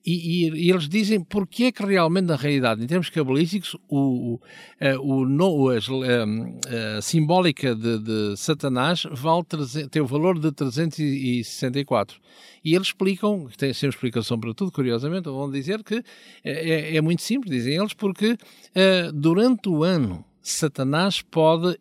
e, 0.04 0.46
e, 0.46 0.66
e 0.66 0.70
eles 0.70 0.88
dizem 0.88 1.22
porque 1.22 1.64
é 1.64 1.72
que 1.72 1.84
realmente, 1.84 2.24
na 2.26 2.36
realidade, 2.36 2.82
em 2.82 2.86
termos 2.86 3.10
cabalísticos, 3.10 3.74
o, 3.88 4.34
o, 4.34 4.40
eh, 4.80 4.96
o, 4.96 5.26
no, 5.26 5.68
a, 5.68 5.74
a, 5.74 5.76
eh, 5.76 6.96
a, 6.98 7.02
simbólica 7.02 7.74
de, 7.74 7.98
de 7.98 8.36
Satanás 8.36 9.02
vale, 9.10 9.44
tem 9.90 10.00
o 10.00 10.06
valor 10.06 10.38
de 10.38 10.50
364. 10.52 12.18
E 12.64 12.74
eles 12.74 12.88
explicam, 12.88 13.48
tem 13.58 13.74
sempre 13.74 13.96
explicação 13.96 14.38
para 14.38 14.54
tudo, 14.54 14.72
curiosamente, 14.72 15.24
vão 15.24 15.50
dizer 15.50 15.82
que 15.82 16.02
é, 16.42 16.94
é, 16.94 16.96
é 16.96 17.00
muito 17.00 17.20
simples, 17.20 17.50
dizem 17.50 17.74
eles, 17.76 17.92
porque 17.92 18.32
uh, 18.32 19.12
durante 19.12 19.68
o 19.68 19.82
ano 19.84 20.24
Satanás 20.42 21.22
pode 21.22 21.78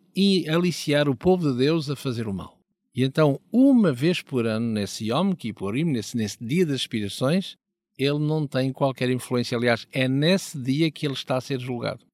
aliciar 0.48 1.08
o 1.08 1.16
povo 1.16 1.50
de 1.50 1.58
Deus 1.58 1.88
a 1.90 1.96
fazer 1.96 2.28
o 2.28 2.34
mal. 2.34 2.58
E 2.94 3.04
então, 3.04 3.40
uma 3.52 3.92
vez 3.92 4.20
por 4.20 4.46
ano, 4.46 4.66
nesse 4.66 5.06
Yom 5.10 5.32
Kippurim, 5.32 5.84
nesse, 5.84 6.16
nesse 6.16 6.36
dia 6.44 6.66
das 6.66 6.76
aspirações, 6.76 7.56
ele 7.96 8.18
não 8.18 8.46
tem 8.46 8.72
qualquer 8.72 9.10
influência. 9.10 9.56
Aliás, 9.56 9.86
é 9.92 10.08
nesse 10.08 10.58
dia 10.58 10.90
que 10.90 11.06
ele 11.06 11.14
está 11.14 11.36
a 11.36 11.40
ser 11.40 11.60
julgado. 11.60 12.04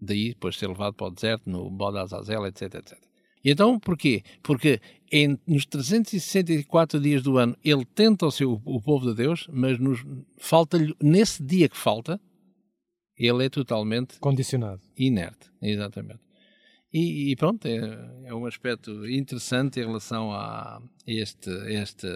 Daí, 0.00 0.30
depois 0.30 0.54
de 0.54 0.60
ser 0.60 0.68
levado 0.68 0.94
para 0.94 1.06
o 1.06 1.10
deserto, 1.10 1.48
no 1.48 1.70
Bode 1.70 1.98
Azazel, 1.98 2.46
etc, 2.46 2.74
etc. 2.74 2.98
E 3.44 3.50
então, 3.50 3.78
porquê? 3.78 4.22
Porque 4.42 4.80
em, 5.10 5.38
nos 5.46 5.66
364 5.66 7.00
dias 7.00 7.22
do 7.22 7.38
ano 7.38 7.56
ele 7.64 7.84
tenta 7.84 8.26
o, 8.26 8.30
seu, 8.30 8.60
o 8.64 8.80
povo 8.80 9.10
de 9.10 9.16
Deus, 9.16 9.48
mas 9.52 9.78
falta-lhe, 10.38 10.94
nesse 11.02 11.42
dia 11.42 11.68
que 11.68 11.76
falta, 11.76 12.20
ele 13.26 13.46
é 13.46 13.48
totalmente 13.48 14.18
condicionado, 14.18 14.80
inerte, 14.96 15.50
exatamente. 15.60 16.20
E, 16.92 17.32
e 17.32 17.36
pronto, 17.36 17.66
é, 17.66 17.78
é, 18.24 18.34
um 18.34 18.44
aspecto 18.44 19.08
interessante 19.08 19.80
em 19.80 19.86
relação 19.86 20.30
a 20.32 20.80
este, 21.06 21.50
este, 21.68 22.06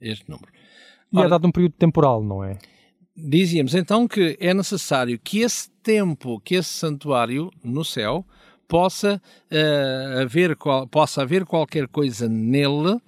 este 0.00 0.28
número. 0.28 0.52
E 1.12 1.16
é 1.16 1.20
Ora, 1.20 1.28
é 1.28 1.30
dado 1.30 1.46
um 1.46 1.52
período 1.52 1.72
temporal, 1.72 2.22
não 2.22 2.44
é? 2.44 2.58
Dizíamos 3.16 3.74
então 3.74 4.06
que 4.06 4.36
é 4.38 4.52
necessário 4.52 5.18
que 5.18 5.40
esse 5.40 5.70
tempo, 5.82 6.38
que 6.40 6.56
esse 6.56 6.68
santuário 6.68 7.50
no 7.64 7.84
céu, 7.84 8.26
possa, 8.68 9.22
uh, 9.50 10.20
haver, 10.20 10.56
possa 10.90 11.22
haver 11.22 11.46
qualquer 11.46 11.88
coisa 11.88 12.28
nele, 12.28 13.00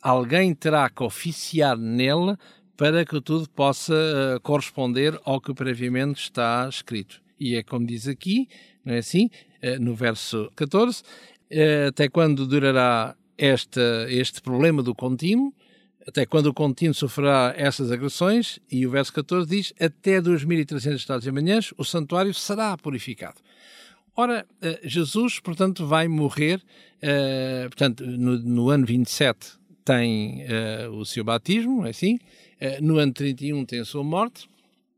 alguém 0.00 0.54
terá 0.54 0.88
que 0.88 1.02
oficiar 1.02 1.76
nele 1.76 2.36
para 2.80 3.04
que 3.04 3.20
tudo 3.20 3.46
possa 3.50 3.92
uh, 3.92 4.40
corresponder 4.40 5.20
ao 5.26 5.38
que 5.38 5.52
previamente 5.52 6.22
está 6.22 6.66
escrito. 6.66 7.20
E 7.38 7.54
é 7.54 7.62
como 7.62 7.86
diz 7.86 8.08
aqui, 8.08 8.48
não 8.82 8.94
é 8.94 8.98
assim? 9.00 9.28
Uh, 9.62 9.78
no 9.78 9.94
verso 9.94 10.50
14, 10.56 11.02
uh, 11.02 11.88
até 11.88 12.08
quando 12.08 12.46
durará 12.46 13.14
esta, 13.36 14.06
este 14.08 14.40
problema 14.40 14.82
do 14.82 14.94
contínuo, 14.94 15.52
até 16.08 16.24
quando 16.24 16.46
o 16.46 16.54
contínuo 16.54 16.94
sofrerá 16.94 17.52
essas 17.54 17.92
agressões, 17.92 18.58
e 18.72 18.86
o 18.86 18.90
verso 18.90 19.12
14 19.12 19.46
diz, 19.46 19.74
até 19.78 20.18
2.300 20.18 20.94
estados 20.94 21.26
e 21.26 21.30
manhãs, 21.30 21.74
o 21.76 21.84
santuário 21.84 22.32
será 22.32 22.78
purificado. 22.78 23.42
Ora, 24.16 24.46
Jesus, 24.82 25.38
portanto, 25.38 25.86
vai 25.86 26.08
morrer, 26.08 26.62
portanto, 27.68 28.06
no, 28.06 28.38
no 28.38 28.70
ano 28.70 28.86
27 28.86 29.60
tem 29.84 30.44
o 30.92 31.04
seu 31.04 31.22
batismo, 31.22 31.86
é 31.86 31.90
assim, 31.90 32.18
eh, 32.18 32.49
no 32.80 32.98
ano 32.98 33.12
31 33.12 33.64
tem 33.64 33.80
a 33.80 33.84
sua 33.84 34.04
morte, 34.04 34.48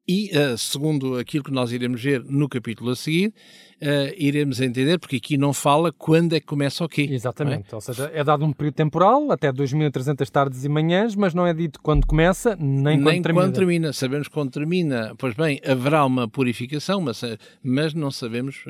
e 0.07 0.31
uh, 0.37 0.59
segundo 0.59 1.17
aquilo 1.17 1.45
que 1.45 1.53
nós 1.53 1.71
iremos 1.71 2.03
ver 2.03 2.25
no 2.25 2.49
capítulo 2.49 2.91
a 2.91 2.97
seguir, 2.97 3.29
uh, 3.29 4.15
iremos 4.19 4.61
entender, 4.61 4.99
porque 4.99 5.17
aqui 5.17 5.39
não 5.39 5.53
fala 5.53 5.93
quando 5.93 6.35
é 6.35 6.41
que 6.41 6.47
começa 6.47 6.85
o 6.85 6.89
quê. 6.89 7.07
É? 7.09 7.15
Exatamente, 7.15 7.73
é? 7.73 7.75
ou 7.75 7.81
seja, 7.81 8.11
é 8.13 8.25
dado 8.25 8.45
um 8.45 8.53
período 8.53 8.75
temporal, 8.75 9.31
até 9.31 9.53
2300 9.53 10.29
tardes 10.29 10.65
e 10.65 10.69
manhãs, 10.69 11.15
mas 11.15 11.35
não 11.35 11.47
é 11.47 11.55
dito 11.55 11.81
quando 11.81 12.05
começa, 12.05 12.57
nem, 12.57 12.97
nem 12.97 13.03
quando 13.03 13.23
termina. 13.23 13.45
quando 13.45 13.55
termina. 13.55 13.93
Sabemos 13.93 14.27
quando 14.27 14.51
termina, 14.51 15.15
pois 15.17 15.35
bem, 15.35 15.61
haverá 15.65 16.05
uma 16.05 16.29
purificação, 16.29 17.01
mas, 17.01 17.23
mas 17.63 17.95
não 17.95 18.11
sabemos, 18.11 18.65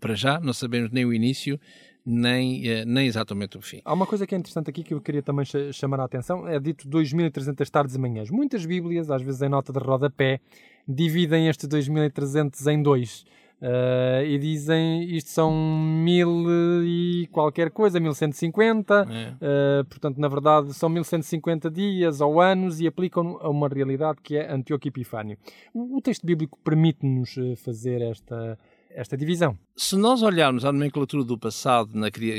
para 0.00 0.14
já, 0.14 0.40
não 0.40 0.54
sabemos 0.54 0.90
nem 0.90 1.04
o 1.04 1.12
início, 1.12 1.60
nem, 2.04 2.68
eh, 2.68 2.84
nem 2.84 3.06
exatamente 3.06 3.56
o 3.56 3.62
fim. 3.62 3.80
Há 3.84 3.92
uma 3.92 4.06
coisa 4.06 4.26
que 4.26 4.34
é 4.34 4.38
interessante 4.38 4.70
aqui 4.70 4.82
que 4.82 4.94
eu 4.94 5.00
queria 5.00 5.22
também 5.22 5.44
chamar 5.72 6.00
a 6.00 6.04
atenção, 6.04 6.46
é 6.46 6.58
dito 6.58 6.88
2.300 6.88 7.68
tardes 7.70 7.94
e 7.94 7.98
manhãs. 7.98 8.30
Muitas 8.30 8.66
bíblias, 8.66 9.10
às 9.10 9.22
vezes 9.22 9.42
em 9.42 9.48
nota 9.48 9.72
de 9.72 9.78
rodapé, 9.78 10.40
dividem 10.86 11.48
estes 11.48 11.68
2.300 11.68 12.66
em 12.72 12.82
dois. 12.82 13.24
Uh, 13.62 14.26
e 14.26 14.40
dizem 14.40 15.04
isto 15.04 15.30
são 15.30 15.52
mil 15.54 16.46
e 16.84 17.28
qualquer 17.30 17.70
coisa, 17.70 18.00
1150, 18.00 19.06
é. 19.08 19.80
uh, 19.80 19.84
portanto, 19.84 20.18
na 20.18 20.26
verdade, 20.26 20.74
são 20.74 20.88
1150 20.88 21.70
dias 21.70 22.20
ou 22.20 22.40
anos 22.40 22.80
e 22.80 22.88
aplicam 22.88 23.38
a 23.40 23.48
uma 23.48 23.68
realidade 23.68 24.18
que 24.20 24.36
é 24.36 24.52
Antíoco 24.52 24.88
Epifânio. 24.88 25.38
O, 25.72 25.98
o 25.98 26.00
texto 26.00 26.26
bíblico 26.26 26.58
permite-nos 26.64 27.36
fazer 27.58 28.02
esta, 28.02 28.58
esta 28.94 29.16
divisão. 29.16 29.58
Se 29.76 29.96
nós 29.96 30.22
olharmos 30.22 30.64
a 30.64 30.72
nomenclatura 30.72 31.24
do 31.24 31.38
passado 31.38 31.90
na, 31.94 32.10
cria 32.10 32.34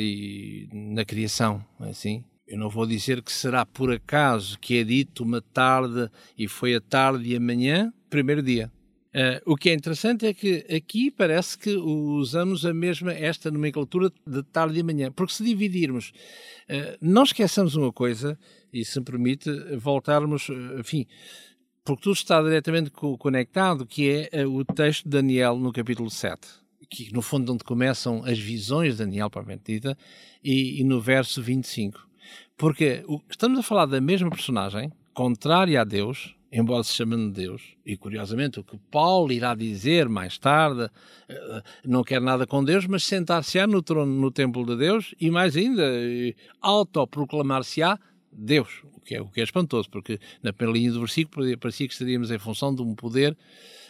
na 0.71 1.05
criação, 1.05 1.63
é 1.81 1.89
assim, 1.89 2.23
eu 2.47 2.57
não 2.57 2.69
vou 2.69 2.85
dizer 2.85 3.21
que 3.21 3.31
será 3.31 3.65
por 3.65 3.91
acaso 3.91 4.59
que 4.59 4.77
é 4.77 4.83
dito 4.83 5.23
uma 5.23 5.41
tarde 5.41 6.09
e 6.37 6.47
foi 6.47 6.75
a 6.75 6.81
tarde 6.81 7.29
e 7.29 7.35
amanhã, 7.35 7.91
primeiro 8.09 8.41
dia. 8.41 8.71
Uh, 9.15 9.39
o 9.45 9.55
que 9.55 9.69
é 9.69 9.73
interessante 9.73 10.25
é 10.25 10.33
que 10.33 10.65
aqui 10.75 11.11
parece 11.11 11.55
que 11.55 11.75
usamos 11.75 12.65
a 12.65 12.73
mesma, 12.73 13.13
esta 13.13 13.51
nomenclatura 13.51 14.11
de 14.25 14.41
tarde 14.41 14.79
e 14.79 14.83
manhã, 14.83 15.11
porque 15.11 15.33
se 15.33 15.43
dividirmos, 15.43 16.11
uh, 16.67 16.97
não 16.99 17.21
esqueçamos 17.21 17.75
uma 17.75 17.93
coisa, 17.93 18.37
e 18.73 18.83
se 18.83 18.97
me 18.97 19.05
permite, 19.05 19.51
voltarmos, 19.77 20.49
uh, 20.49 20.79
enfim, 20.79 21.05
porque 21.83 22.03
tudo 22.03 22.13
está 22.13 22.41
diretamente 22.41 22.91
conectado, 22.91 23.85
que 23.85 24.09
é 24.09 24.29
eh, 24.31 24.45
o 24.45 24.63
texto 24.63 25.03
de 25.03 25.09
Daniel 25.09 25.57
no 25.57 25.71
capítulo 25.71 26.09
7, 26.09 26.47
que 26.89 27.11
no 27.11 27.21
fundo 27.21 27.53
onde 27.53 27.63
começam 27.63 28.23
as 28.23 28.39
visões 28.39 28.93
de 28.93 29.03
Daniel, 29.03 29.29
propriamente 29.29 29.73
dita, 29.73 29.97
e, 30.43 30.79
e 30.79 30.83
no 30.83 31.01
verso 31.01 31.41
25. 31.41 32.07
Porque 32.55 33.03
o, 33.07 33.21
estamos 33.29 33.59
a 33.59 33.63
falar 33.63 33.85
da 33.85 33.99
mesma 33.99 34.29
personagem, 34.29 34.91
contrária 35.13 35.81
a 35.81 35.83
Deus, 35.83 36.35
embora 36.49 36.83
se 36.83 36.93
chamando 36.93 37.33
de 37.33 37.41
Deus, 37.41 37.61
e 37.85 37.97
curiosamente 37.97 38.61
o 38.61 38.63
que 38.63 38.77
Paulo 38.89 39.33
irá 39.33 39.53
dizer 39.53 40.07
mais 40.07 40.37
tarde, 40.37 40.89
eh, 41.27 41.63
não 41.83 42.01
quer 42.01 42.21
nada 42.21 42.47
com 42.47 42.63
Deus, 42.63 42.87
mas 42.87 43.03
sentar-se-á 43.03 43.67
no 43.67 43.81
trono 43.81 44.21
no 44.21 44.31
templo 44.31 44.65
de 44.65 44.77
Deus, 44.77 45.13
e 45.19 45.29
mais 45.29 45.57
ainda, 45.57 45.83
autoproclamar-se-á 46.61 47.99
Deus, 48.35 48.83
o 48.95 48.99
que 48.99 49.15
é, 49.15 49.21
o 49.21 49.27
que 49.27 49.41
é 49.41 49.43
espantoso, 49.43 49.89
porque 49.89 50.19
na 50.41 50.51
primeira 50.51 50.79
linha 50.79 50.91
do 50.91 50.99
versículo 50.99 51.45
parecia 51.57 51.87
que 51.87 51.93
estaríamos 51.93 52.31
em 52.31 52.39
função 52.39 52.73
de 52.73 52.81
um 52.81 52.95
poder 52.95 53.37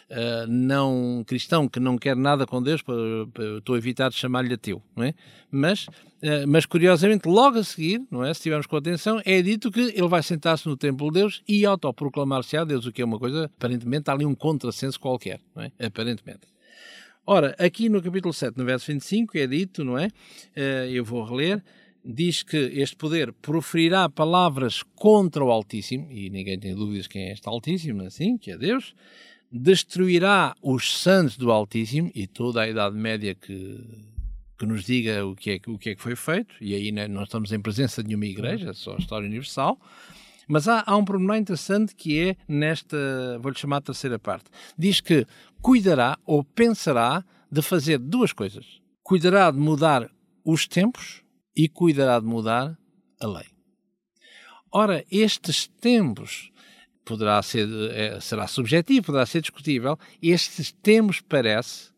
uh, 0.09 0.47
não 0.47 1.23
cristão 1.25 1.67
que 1.67 1.79
não 1.79 1.97
quer 1.97 2.15
nada 2.15 2.45
com 2.45 2.61
Deus, 2.61 2.81
para, 2.81 2.95
para, 3.33 3.57
estou 3.57 3.75
a 3.75 3.77
evitar 3.77 4.09
de 4.09 4.15
chamar-lhe 4.15 4.53
ateu, 4.53 4.81
não 4.95 5.03
é? 5.03 5.13
Mas, 5.51 5.85
uh, 5.87 6.47
mas 6.47 6.65
curiosamente, 6.65 7.27
logo 7.27 7.59
a 7.59 7.63
seguir, 7.63 8.01
não 8.09 8.23
é? 8.23 8.33
Se 8.33 8.41
tivermos 8.41 8.67
com 8.67 8.75
atenção, 8.75 9.21
é 9.25 9.41
dito 9.41 9.71
que 9.71 9.79
ele 9.79 10.07
vai 10.07 10.23
sentar-se 10.23 10.67
no 10.67 10.77
templo 10.77 11.07
de 11.11 11.19
Deus 11.19 11.41
e 11.47 11.65
autoproclamar-se 11.65 12.57
a 12.57 12.63
Deus, 12.63 12.85
o 12.85 12.91
que 12.91 13.01
é 13.01 13.05
uma 13.05 13.19
coisa, 13.19 13.45
aparentemente, 13.45 14.09
há 14.09 14.13
ali 14.13 14.25
um 14.25 14.35
contrassenso 14.35 14.99
qualquer, 14.99 15.39
não 15.55 15.63
é? 15.63 15.71
Aparentemente. 15.83 16.41
Ora, 17.25 17.55
aqui 17.57 17.87
no 17.87 18.01
capítulo 18.01 18.33
7, 18.33 18.57
no 18.57 18.65
verso 18.65 18.91
25, 18.91 19.37
é 19.37 19.47
dito, 19.47 19.83
não 19.83 19.97
é? 19.97 20.07
Uh, 20.07 20.91
eu 20.91 21.05
vou 21.05 21.23
reler 21.23 21.63
diz 22.03 22.43
que 22.43 22.57
este 22.57 22.95
poder 22.95 23.31
proferirá 23.33 24.09
palavras 24.09 24.83
contra 24.95 25.43
o 25.43 25.51
Altíssimo, 25.51 26.11
e 26.11 26.29
ninguém 26.29 26.59
tem 26.59 26.75
dúvidas 26.75 27.07
quem 27.07 27.29
é 27.29 27.33
este 27.33 27.47
Altíssimo, 27.47 28.03
assim, 28.03 28.37
que 28.37 28.51
é 28.51 28.57
Deus, 28.57 28.93
destruirá 29.51 30.55
os 30.61 30.99
santos 30.99 31.37
do 31.37 31.51
Altíssimo 31.51 32.11
e 32.13 32.27
toda 32.27 32.61
a 32.61 32.67
Idade 32.67 32.95
Média 32.95 33.35
que, 33.35 33.79
que 34.57 34.65
nos 34.65 34.83
diga 34.83 35.25
o 35.25 35.35
que, 35.35 35.51
é, 35.51 35.59
o 35.67 35.77
que 35.77 35.91
é 35.91 35.95
que 35.95 36.01
foi 36.01 36.15
feito, 36.15 36.55
e 36.59 36.73
aí 36.73 36.91
né, 36.91 37.07
não 37.07 37.23
estamos 37.23 37.51
em 37.51 37.59
presença 37.59 38.01
de 38.01 38.09
nenhuma 38.09 38.25
igreja, 38.25 38.71
é 38.71 38.73
só 38.73 38.95
a 38.95 38.97
história 38.97 39.27
universal. 39.27 39.79
Mas 40.45 40.67
há, 40.67 40.83
há 40.85 40.97
um 40.97 41.05
pormenor 41.05 41.37
interessante 41.37 41.95
que 41.95 42.19
é 42.19 42.35
nesta, 42.47 42.97
vou-lhe 43.41 43.57
chamar 43.57 43.77
a 43.77 43.81
terceira 43.81 44.19
parte. 44.19 44.45
Diz 44.77 44.99
que 44.99 45.25
cuidará 45.61 46.17
ou 46.25 46.43
pensará 46.43 47.23
de 47.49 47.61
fazer 47.61 47.97
duas 47.97 48.33
coisas. 48.33 48.81
Cuidará 49.01 49.49
de 49.51 49.57
mudar 49.57 50.09
os 50.43 50.67
tempos 50.67 51.22
e 51.55 51.67
cuidará 51.67 52.19
de 52.19 52.25
mudar 52.25 52.77
a 53.19 53.27
lei. 53.27 53.45
Ora, 54.71 55.05
estes 55.11 55.67
tempos 55.67 56.51
poderá 57.05 57.41
ser, 57.41 57.67
é, 57.91 58.19
será 58.19 58.47
subjetivo, 58.47 59.07
poderá 59.07 59.25
ser 59.25 59.41
discutível. 59.41 59.97
Estes 60.21 60.71
tempos 60.71 61.21
parece 61.21 61.91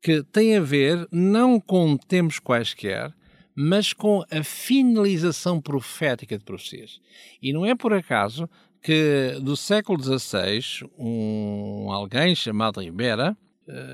que 0.00 0.22
têm 0.22 0.56
a 0.56 0.60
ver 0.60 1.06
não 1.10 1.60
com 1.60 1.96
tempos 1.96 2.38
quaisquer, 2.38 3.12
mas 3.54 3.92
com 3.92 4.24
a 4.30 4.42
finalização 4.44 5.60
profética 5.60 6.38
de 6.38 6.44
profecias. 6.44 7.00
E 7.42 7.52
não 7.52 7.66
é 7.66 7.74
por 7.74 7.92
acaso 7.92 8.48
que 8.80 9.36
do 9.42 9.56
século 9.56 10.00
XVI, 10.00 10.88
um 10.96 11.90
alguém 11.90 12.34
chamado 12.34 12.80
Ribera, 12.80 13.36
eh, 13.36 13.47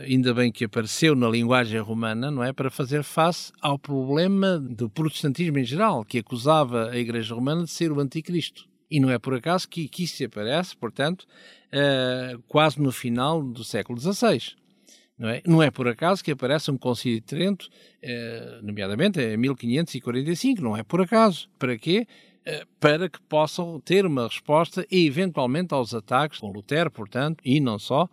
ainda 0.06 0.32
bem 0.32 0.52
que 0.52 0.64
apareceu 0.64 1.14
na 1.14 1.28
linguagem 1.28 1.80
romana, 1.80 2.30
não 2.30 2.42
é, 2.42 2.52
para 2.52 2.70
fazer 2.70 3.02
face 3.02 3.52
ao 3.60 3.78
problema 3.78 4.58
do 4.58 4.88
protestantismo 4.88 5.58
em 5.58 5.64
geral, 5.64 6.04
que 6.04 6.18
acusava 6.18 6.90
a 6.90 6.96
Igreja 6.96 7.34
Romana 7.34 7.64
de 7.64 7.70
ser 7.70 7.90
o 7.90 8.00
anticristo. 8.00 8.68
E 8.90 9.00
não 9.00 9.10
é 9.10 9.18
por 9.18 9.34
acaso 9.34 9.68
que, 9.68 9.88
que 9.88 10.04
isso 10.04 10.24
aparece, 10.24 10.76
portanto, 10.76 11.22
uh, 11.22 12.40
quase 12.46 12.80
no 12.80 12.92
final 12.92 13.42
do 13.42 13.64
século 13.64 13.98
XVI. 13.98 14.54
Não 15.18 15.28
é? 15.28 15.42
não 15.46 15.62
é 15.62 15.70
por 15.70 15.86
acaso 15.88 16.22
que 16.22 16.32
aparece 16.32 16.70
um 16.70 16.76
Concílio 16.76 17.20
de 17.20 17.26
Trento, 17.26 17.68
uh, 18.04 18.64
nomeadamente 18.64 19.20
em 19.20 19.36
1545, 19.36 20.62
não 20.62 20.76
é 20.76 20.82
por 20.82 21.00
acaso. 21.00 21.48
Para 21.58 21.76
quê? 21.76 22.06
Uh, 22.46 22.66
para 22.78 23.08
que 23.08 23.20
possam 23.22 23.80
ter 23.80 24.04
uma 24.06 24.28
resposta 24.28 24.86
e, 24.90 25.06
eventualmente, 25.06 25.72
aos 25.72 25.94
ataques 25.94 26.38
com 26.38 26.52
Lutero, 26.52 26.90
portanto, 26.90 27.40
e 27.44 27.58
não 27.58 27.78
só, 27.78 28.08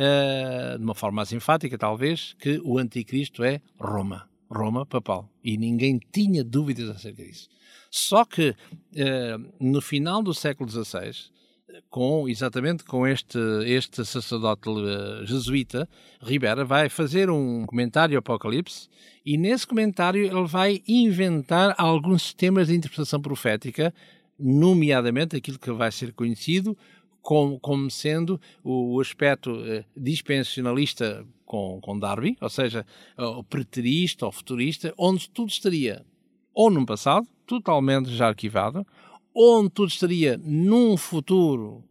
uh, 0.00 0.78
de 0.78 0.84
uma 0.84 0.94
forma 0.94 1.16
mais 1.16 1.32
enfática, 1.32 1.76
talvez, 1.76 2.34
que 2.38 2.60
o 2.64 2.78
anticristo 2.78 3.44
é 3.44 3.60
Roma. 3.78 4.28
Roma 4.50 4.86
papal. 4.86 5.30
E 5.44 5.56
ninguém 5.56 6.00
tinha 6.10 6.42
dúvidas 6.42 6.88
acerca 6.88 7.22
disso. 7.22 7.48
Só 7.90 8.24
que 8.24 8.54
eh, 8.94 9.36
no 9.60 9.80
final 9.80 10.22
do 10.22 10.32
século 10.32 10.70
XVI, 10.70 11.12
com 11.88 12.28
exatamente 12.28 12.84
com 12.84 13.06
este 13.06 13.38
este 13.64 14.04
sacerdote 14.04 14.68
uh, 14.68 15.24
jesuíta 15.24 15.88
Ribera 16.20 16.64
vai 16.64 16.88
fazer 16.88 17.30
um 17.30 17.64
comentário 17.66 18.18
Apocalipse 18.18 18.88
e 19.24 19.36
nesse 19.36 19.66
comentário 19.66 20.24
ele 20.24 20.46
vai 20.46 20.82
inventar 20.86 21.74
alguns 21.78 22.22
sistemas 22.22 22.68
de 22.68 22.74
interpretação 22.74 23.20
profética, 23.20 23.94
nomeadamente 24.38 25.36
aquilo 25.36 25.58
que 25.58 25.70
vai 25.70 25.92
ser 25.92 26.12
conhecido 26.12 26.76
como, 27.22 27.58
como 27.60 27.90
sendo 27.90 28.40
o, 28.62 28.94
o 28.94 29.00
aspecto 29.00 29.62
dispensacionalista 29.96 31.26
com, 31.44 31.80
com 31.80 31.98
Darby, 31.98 32.36
ou 32.40 32.48
seja, 32.48 32.86
o 33.16 33.42
preterista 33.42 34.26
ou 34.26 34.32
futurista, 34.32 34.94
onde 34.96 35.28
tudo 35.28 35.50
estaria 35.50 36.04
ou 36.54 36.70
num 36.70 36.84
passado, 36.84 37.26
totalmente 37.46 38.10
já 38.10 38.28
arquivado, 38.28 38.86
onde 39.34 39.70
tudo 39.70 39.88
estaria 39.88 40.38
num 40.42 40.96
futuro 40.96 41.82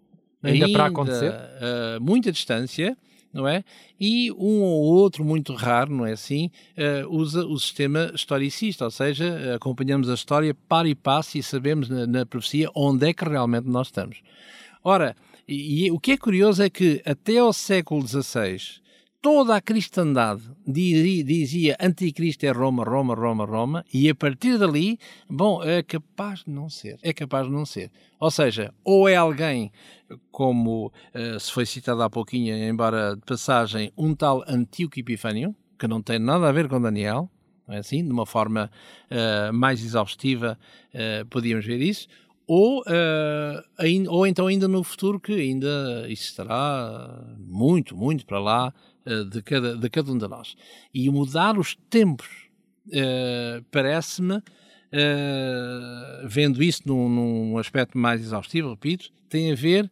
ainda, 0.44 0.66
ainda 0.66 0.78
para 0.78 0.86
acontecer, 0.88 1.32
uh, 1.32 2.02
muita 2.02 2.32
distância, 2.32 2.98
não 3.34 3.48
é? 3.48 3.64
E 4.00 4.32
um 4.32 4.62
ou 4.62 4.84
outro, 4.84 5.24
muito 5.24 5.54
raro, 5.54 5.94
não 5.94 6.06
é 6.06 6.14
assim, 6.14 6.50
uh, 6.78 7.10
usa 7.10 7.46
o 7.46 7.60
sistema 7.60 8.12
historicista, 8.14 8.86
ou 8.86 8.92
seja, 8.92 9.56
acompanhamos 9.56 10.10
a 10.10 10.14
história 10.14 10.54
para 10.68 10.88
e 10.88 10.96
passo 10.96 11.38
e 11.38 11.44
sabemos 11.44 11.90
na, 11.90 12.08
na 12.08 12.26
profecia 12.26 12.70
onde 12.76 13.08
é 13.08 13.14
que 13.14 13.26
realmente 13.26 13.68
nós 13.68 13.88
estamos. 13.88 14.22
Ora, 14.84 15.16
e, 15.48 15.86
e, 15.86 15.92
o 15.92 16.00
que 16.00 16.14
é 16.14 16.18
curioso 16.18 16.64
é 16.64 16.70
que 16.70 17.02
até 17.06 17.38
ao 17.38 17.52
século 17.52 18.08
XVI 18.08 18.80
toda 19.22 19.56
a 19.56 19.62
cristandade 19.62 20.44
dizia, 20.66 21.24
dizia 21.24 21.78
anticristo 21.80 22.46
é 22.46 22.52
Roma, 22.52 22.84
Roma, 22.84 23.14
Roma, 23.14 23.46
Roma, 23.46 23.86
e 23.94 24.10
a 24.10 24.16
partir 24.16 24.58
dali, 24.58 24.98
bom, 25.30 25.62
é 25.64 25.84
capaz 25.84 26.44
de 26.46 26.52
não 26.52 26.70
ser, 26.70 26.98
é 27.02 27.12
capaz 27.14 27.48
de 27.48 27.52
não 27.52 27.66
ser. 27.66 27.92
Ou 28.20 28.32
seja, 28.32 28.74
ou 28.84 29.10
é 29.10 29.16
alguém, 29.16 29.72
como 30.32 30.88
uh, 30.88 31.40
se 31.40 31.52
foi 31.52 31.66
citado 31.66 32.02
há 32.02 32.10
pouquinho, 32.10 32.56
embora 32.56 33.16
de 33.16 33.22
passagem, 33.26 33.92
um 33.98 34.16
tal 34.16 34.44
Antíoco 34.48 35.00
Epifânio, 35.00 35.56
que 35.78 35.88
não 35.88 36.02
tem 36.02 36.20
nada 36.20 36.48
a 36.48 36.52
ver 36.52 36.68
com 36.68 36.82
Daniel, 36.82 37.30
não 37.68 37.76
é 37.76 37.80
assim? 37.80 38.04
De 38.04 38.12
uma 38.12 38.26
forma 38.26 38.72
uh, 39.12 39.54
mais 39.54 39.84
exaustiva, 39.84 40.58
uh, 40.94 41.26
podíamos 41.28 41.66
ver 41.66 41.82
isso, 41.82 42.08
ou, 42.52 42.82
uh, 42.82 44.10
ou 44.10 44.26
então 44.26 44.48
ainda 44.48 44.68
no 44.68 44.84
futuro 44.84 45.20
que 45.20 45.34
ainda 45.34 46.08
isso 46.10 46.24
estará 46.24 47.24
muito, 47.38 47.96
muito 47.96 48.26
para 48.26 48.40
lá 48.40 48.74
uh, 49.06 49.26
de, 49.26 49.44
cada, 49.44 49.78
de 49.78 49.88
cada 49.88 50.12
um 50.12 50.18
de 50.18 50.28
nós. 50.28 50.56
E 50.92 51.08
mudar 51.12 51.60
os 51.60 51.76
tempos 51.92 52.28
uh, 52.88 53.64
parece-me, 53.70 54.42
vendo 56.26 56.64
isso 56.64 56.82
num, 56.86 57.10
num, 57.10 57.58
aspecto 57.58 57.98
mais 57.98 58.22
exaustivo, 58.22 58.72
repito, 58.72 59.12
tem 59.30 59.52
a 59.52 59.56
ver 59.56 59.90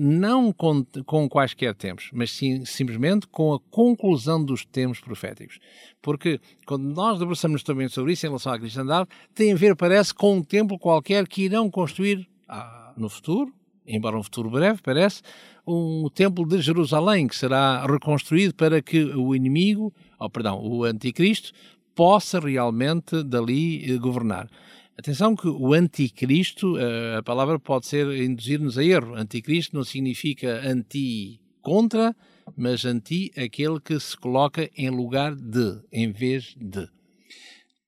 não 0.00 0.52
com, 0.52 0.84
com 1.06 1.28
quaisquer 1.28 1.74
tempos, 1.74 2.10
mas 2.12 2.30
sim, 2.30 2.64
simplesmente 2.64 3.26
com 3.26 3.54
a 3.54 3.60
conclusão 3.70 4.44
dos 4.44 4.64
tempos 4.64 5.00
proféticos. 5.00 5.58
Porque 6.00 6.40
quando 6.66 6.84
nós 6.84 7.18
debruçamos 7.18 7.62
também 7.62 7.88
sobre 7.88 8.12
isso 8.12 8.26
em 8.26 8.28
relação 8.28 8.52
à 8.52 8.58
cristandade, 8.58 9.08
tem 9.34 9.52
a 9.52 9.56
ver, 9.56 9.76
parece, 9.76 10.12
com 10.12 10.36
um 10.36 10.42
templo 10.42 10.78
qualquer 10.78 11.26
que 11.26 11.42
irão 11.42 11.70
construir 11.70 12.28
ah, 12.48 12.92
no 12.96 13.08
futuro, 13.08 13.52
embora 13.86 14.18
um 14.18 14.22
futuro 14.22 14.50
breve, 14.50 14.80
parece, 14.82 15.22
um 15.66 16.08
templo 16.12 16.46
de 16.46 16.60
Jerusalém 16.60 17.26
que 17.26 17.36
será 17.36 17.84
reconstruído 17.86 18.54
para 18.54 18.82
que 18.82 19.04
o 19.04 19.34
inimigo, 19.34 19.92
ou 20.18 20.30
perdão, 20.30 20.60
o 20.60 20.84
anticristo, 20.84 21.52
possa 21.94 22.40
realmente 22.40 23.22
dali 23.22 23.90
eh, 23.90 23.98
governar. 23.98 24.48
Atenção 24.96 25.34
que 25.34 25.48
o 25.48 25.72
anticristo, 25.72 26.78
eh, 26.78 27.16
a 27.16 27.22
palavra 27.22 27.58
pode 27.58 27.86
ser 27.86 28.06
induzir-nos 28.22 28.76
a 28.76 28.84
erro. 28.84 29.14
Anticristo 29.14 29.74
não 29.74 29.84
significa 29.84 30.60
anti 30.64 31.40
contra, 31.60 32.14
mas 32.56 32.84
anti 32.84 33.32
aquele 33.36 33.80
que 33.80 33.98
se 33.98 34.16
coloca 34.16 34.68
em 34.76 34.90
lugar 34.90 35.34
de, 35.34 35.80
em 35.90 36.12
vez 36.12 36.54
de. 36.58 36.88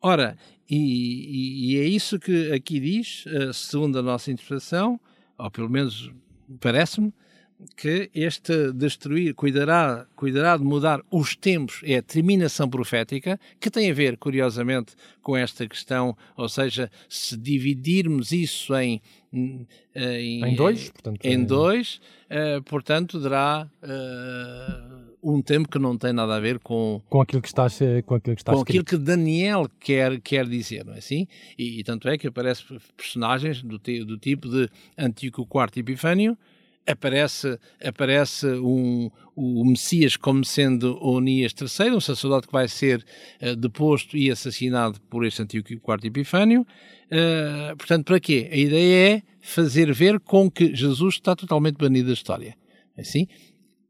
Ora, 0.01 0.37
e, 0.69 1.75
e 1.75 1.79
é 1.79 1.85
isso 1.85 2.19
que 2.19 2.53
aqui 2.53 2.81
diz, 2.81 3.25
eh, 3.27 3.53
segundo 3.53 3.99
a 3.99 4.03
nossa 4.03 4.31
interpretação, 4.31 4.99
ou 5.39 5.51
pelo 5.51 5.69
menos 5.69 6.11
parece-me, 6.61 7.13
que 7.77 8.11
este 8.15 8.73
destruir 8.73 9.35
cuidará, 9.35 10.07
cuidará 10.17 10.57
de 10.57 10.65
mudar 10.65 11.01
os 11.11 11.37
tempos, 11.37 11.81
é 11.85 11.97
a 11.97 12.03
terminação 12.03 12.69
profética, 12.69 13.39
que 13.61 13.71
tem 13.71 13.91
a 13.91 13.95
ver, 13.95 14.17
curiosamente, 14.17 14.95
com 15.23 15.37
esta 15.37 15.67
questão, 15.67 16.17
ou 16.37 16.49
seja, 16.49 16.91
se 17.09 17.37
dividirmos 17.37 18.33
isso 18.33 18.75
em 18.77 19.01
em, 19.35 20.45
em 20.45 20.55
dois, 20.55 20.91
portanto, 20.91 21.25
em 21.25 21.43
é... 21.43 21.45
dois, 21.45 22.01
uh, 22.31 22.63
portanto, 22.63 23.19
dará 23.19 23.69
uh, 23.83 25.15
um 25.23 25.43
tempo 25.43 25.69
que 25.69 25.79
não 25.79 25.99
tem 25.99 26.13
nada 26.13 26.37
a 26.37 26.41
ver 26.41 26.61
com 26.61 27.03
com 27.09 27.21
aquilo 27.21 27.43
que 27.43 27.49
está 27.49 27.67
com 28.05 28.15
aquilo 28.15 28.37
que 28.37 28.43
está 28.43 28.53
com 28.53 28.61
aquilo 28.61 28.85
que 28.85 28.97
Daniel 28.97 29.69
quer 29.81 30.21
quer 30.21 30.47
dizer, 30.47 30.85
não 30.85 30.95
é 30.95 30.99
assim? 30.99 31.27
E, 31.59 31.81
e 31.81 31.85
tanto 31.85 32.09
é 32.09 32.17
que 32.17 32.29
aparecem 32.29 32.79
personagens 32.97 33.63
do, 33.63 33.79
do 33.79 34.19
tipo 34.19 34.49
de 34.49 34.69
Antíoco 34.97 35.43
IV 35.43 35.81
Epifânio, 35.81 36.39
aparece, 36.87 37.59
aparece 37.83 38.47
um, 38.47 39.11
o 39.35 39.65
Messias 39.65 40.17
como 40.17 40.45
sendo 40.45 40.99
Onias 41.03 41.55
III, 41.59 41.93
um 41.93 42.01
sacerdote 42.01 42.47
que 42.47 42.53
vai 42.53 42.69
ser 42.69 43.05
uh, 43.43 43.57
deposto 43.57 44.17
e 44.17 44.31
assassinado 44.31 45.01
por 45.03 45.25
este 45.25 45.43
Antíoco 45.43 45.73
IV 45.73 46.07
Epifânio. 46.07 46.63
Uh, 46.63 47.77
portanto, 47.77 48.05
para 48.07 48.21
quê? 48.21 48.49
A 48.53 48.57
ideia 48.57 49.17
é 49.17 49.23
fazer 49.41 49.93
ver 49.93 50.21
com 50.21 50.51
que 50.51 50.75
Jesus 50.75 51.15
está 51.15 51.35
totalmente 51.35 51.77
banido 51.77 52.09
da 52.09 52.15
história. 52.15 52.57
É 52.97 53.01
assim? 53.01 53.27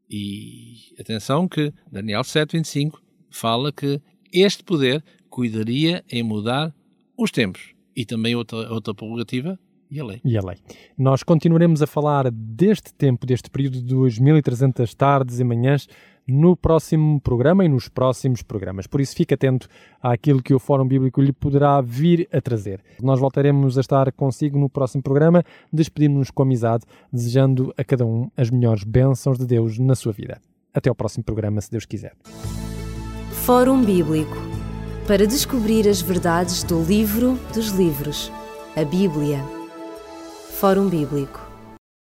E 0.09 0.93
atenção 0.99 1.47
que 1.47 1.73
Daniel 1.91 2.21
7,25 2.21 2.99
fala 3.29 3.71
que 3.71 4.01
este 4.31 4.63
poder 4.63 5.03
cuidaria 5.29 6.03
em 6.09 6.23
mudar 6.23 6.73
os 7.17 7.31
tempos. 7.31 7.73
E 7.95 8.05
também 8.05 8.35
outra, 8.35 8.71
outra 8.71 8.93
prerrogativa, 8.93 9.59
e 9.89 9.99
a 9.99 10.05
lei. 10.05 10.21
E 10.23 10.37
a 10.37 10.41
lei. 10.41 10.57
Nós 10.97 11.23
continuaremos 11.23 11.81
a 11.81 11.87
falar 11.87 12.29
deste 12.31 12.93
tempo, 12.93 13.25
deste 13.25 13.49
período 13.49 13.81
de 13.81 13.85
2300 13.85 14.93
tardes 14.93 15.39
e 15.39 15.43
manhãs, 15.43 15.87
no 16.27 16.55
próximo 16.55 17.19
programa 17.21 17.63
e 17.63 17.69
nos 17.69 17.87
próximos 17.87 18.41
programas. 18.41 18.87
Por 18.87 18.99
isso, 18.99 19.15
fique 19.15 19.33
atento 19.33 19.67
àquilo 20.01 20.41
que 20.41 20.53
o 20.53 20.59
Fórum 20.59 20.87
Bíblico 20.87 21.21
lhe 21.21 21.31
poderá 21.31 21.79
vir 21.81 22.27
a 22.33 22.41
trazer. 22.41 22.83
Nós 23.01 23.19
voltaremos 23.19 23.77
a 23.77 23.81
estar 23.81 24.11
consigo 24.11 24.57
no 24.57 24.69
próximo 24.69 25.03
programa. 25.03 25.43
Despedimos-nos 25.71 26.31
com 26.31 26.43
amizade, 26.43 26.83
desejando 27.11 27.73
a 27.77 27.83
cada 27.83 28.05
um 28.05 28.29
as 28.35 28.49
melhores 28.49 28.83
bênçãos 28.83 29.37
de 29.37 29.45
Deus 29.45 29.77
na 29.77 29.95
sua 29.95 30.11
vida. 30.11 30.41
Até 30.73 30.89
ao 30.89 30.95
próximo 30.95 31.23
programa, 31.23 31.61
se 31.61 31.71
Deus 31.71 31.85
quiser. 31.85 32.13
Fórum 33.45 33.83
Bíblico 33.83 34.35
para 35.07 35.27
descobrir 35.27 35.87
as 35.87 36.01
verdades 36.01 36.63
do 36.63 36.81
livro 36.81 37.39
dos 37.53 37.69
livros, 37.69 38.31
a 38.75 38.83
Bíblia. 38.83 39.54
Fórum 40.55 40.87
Bíblico 40.87 41.44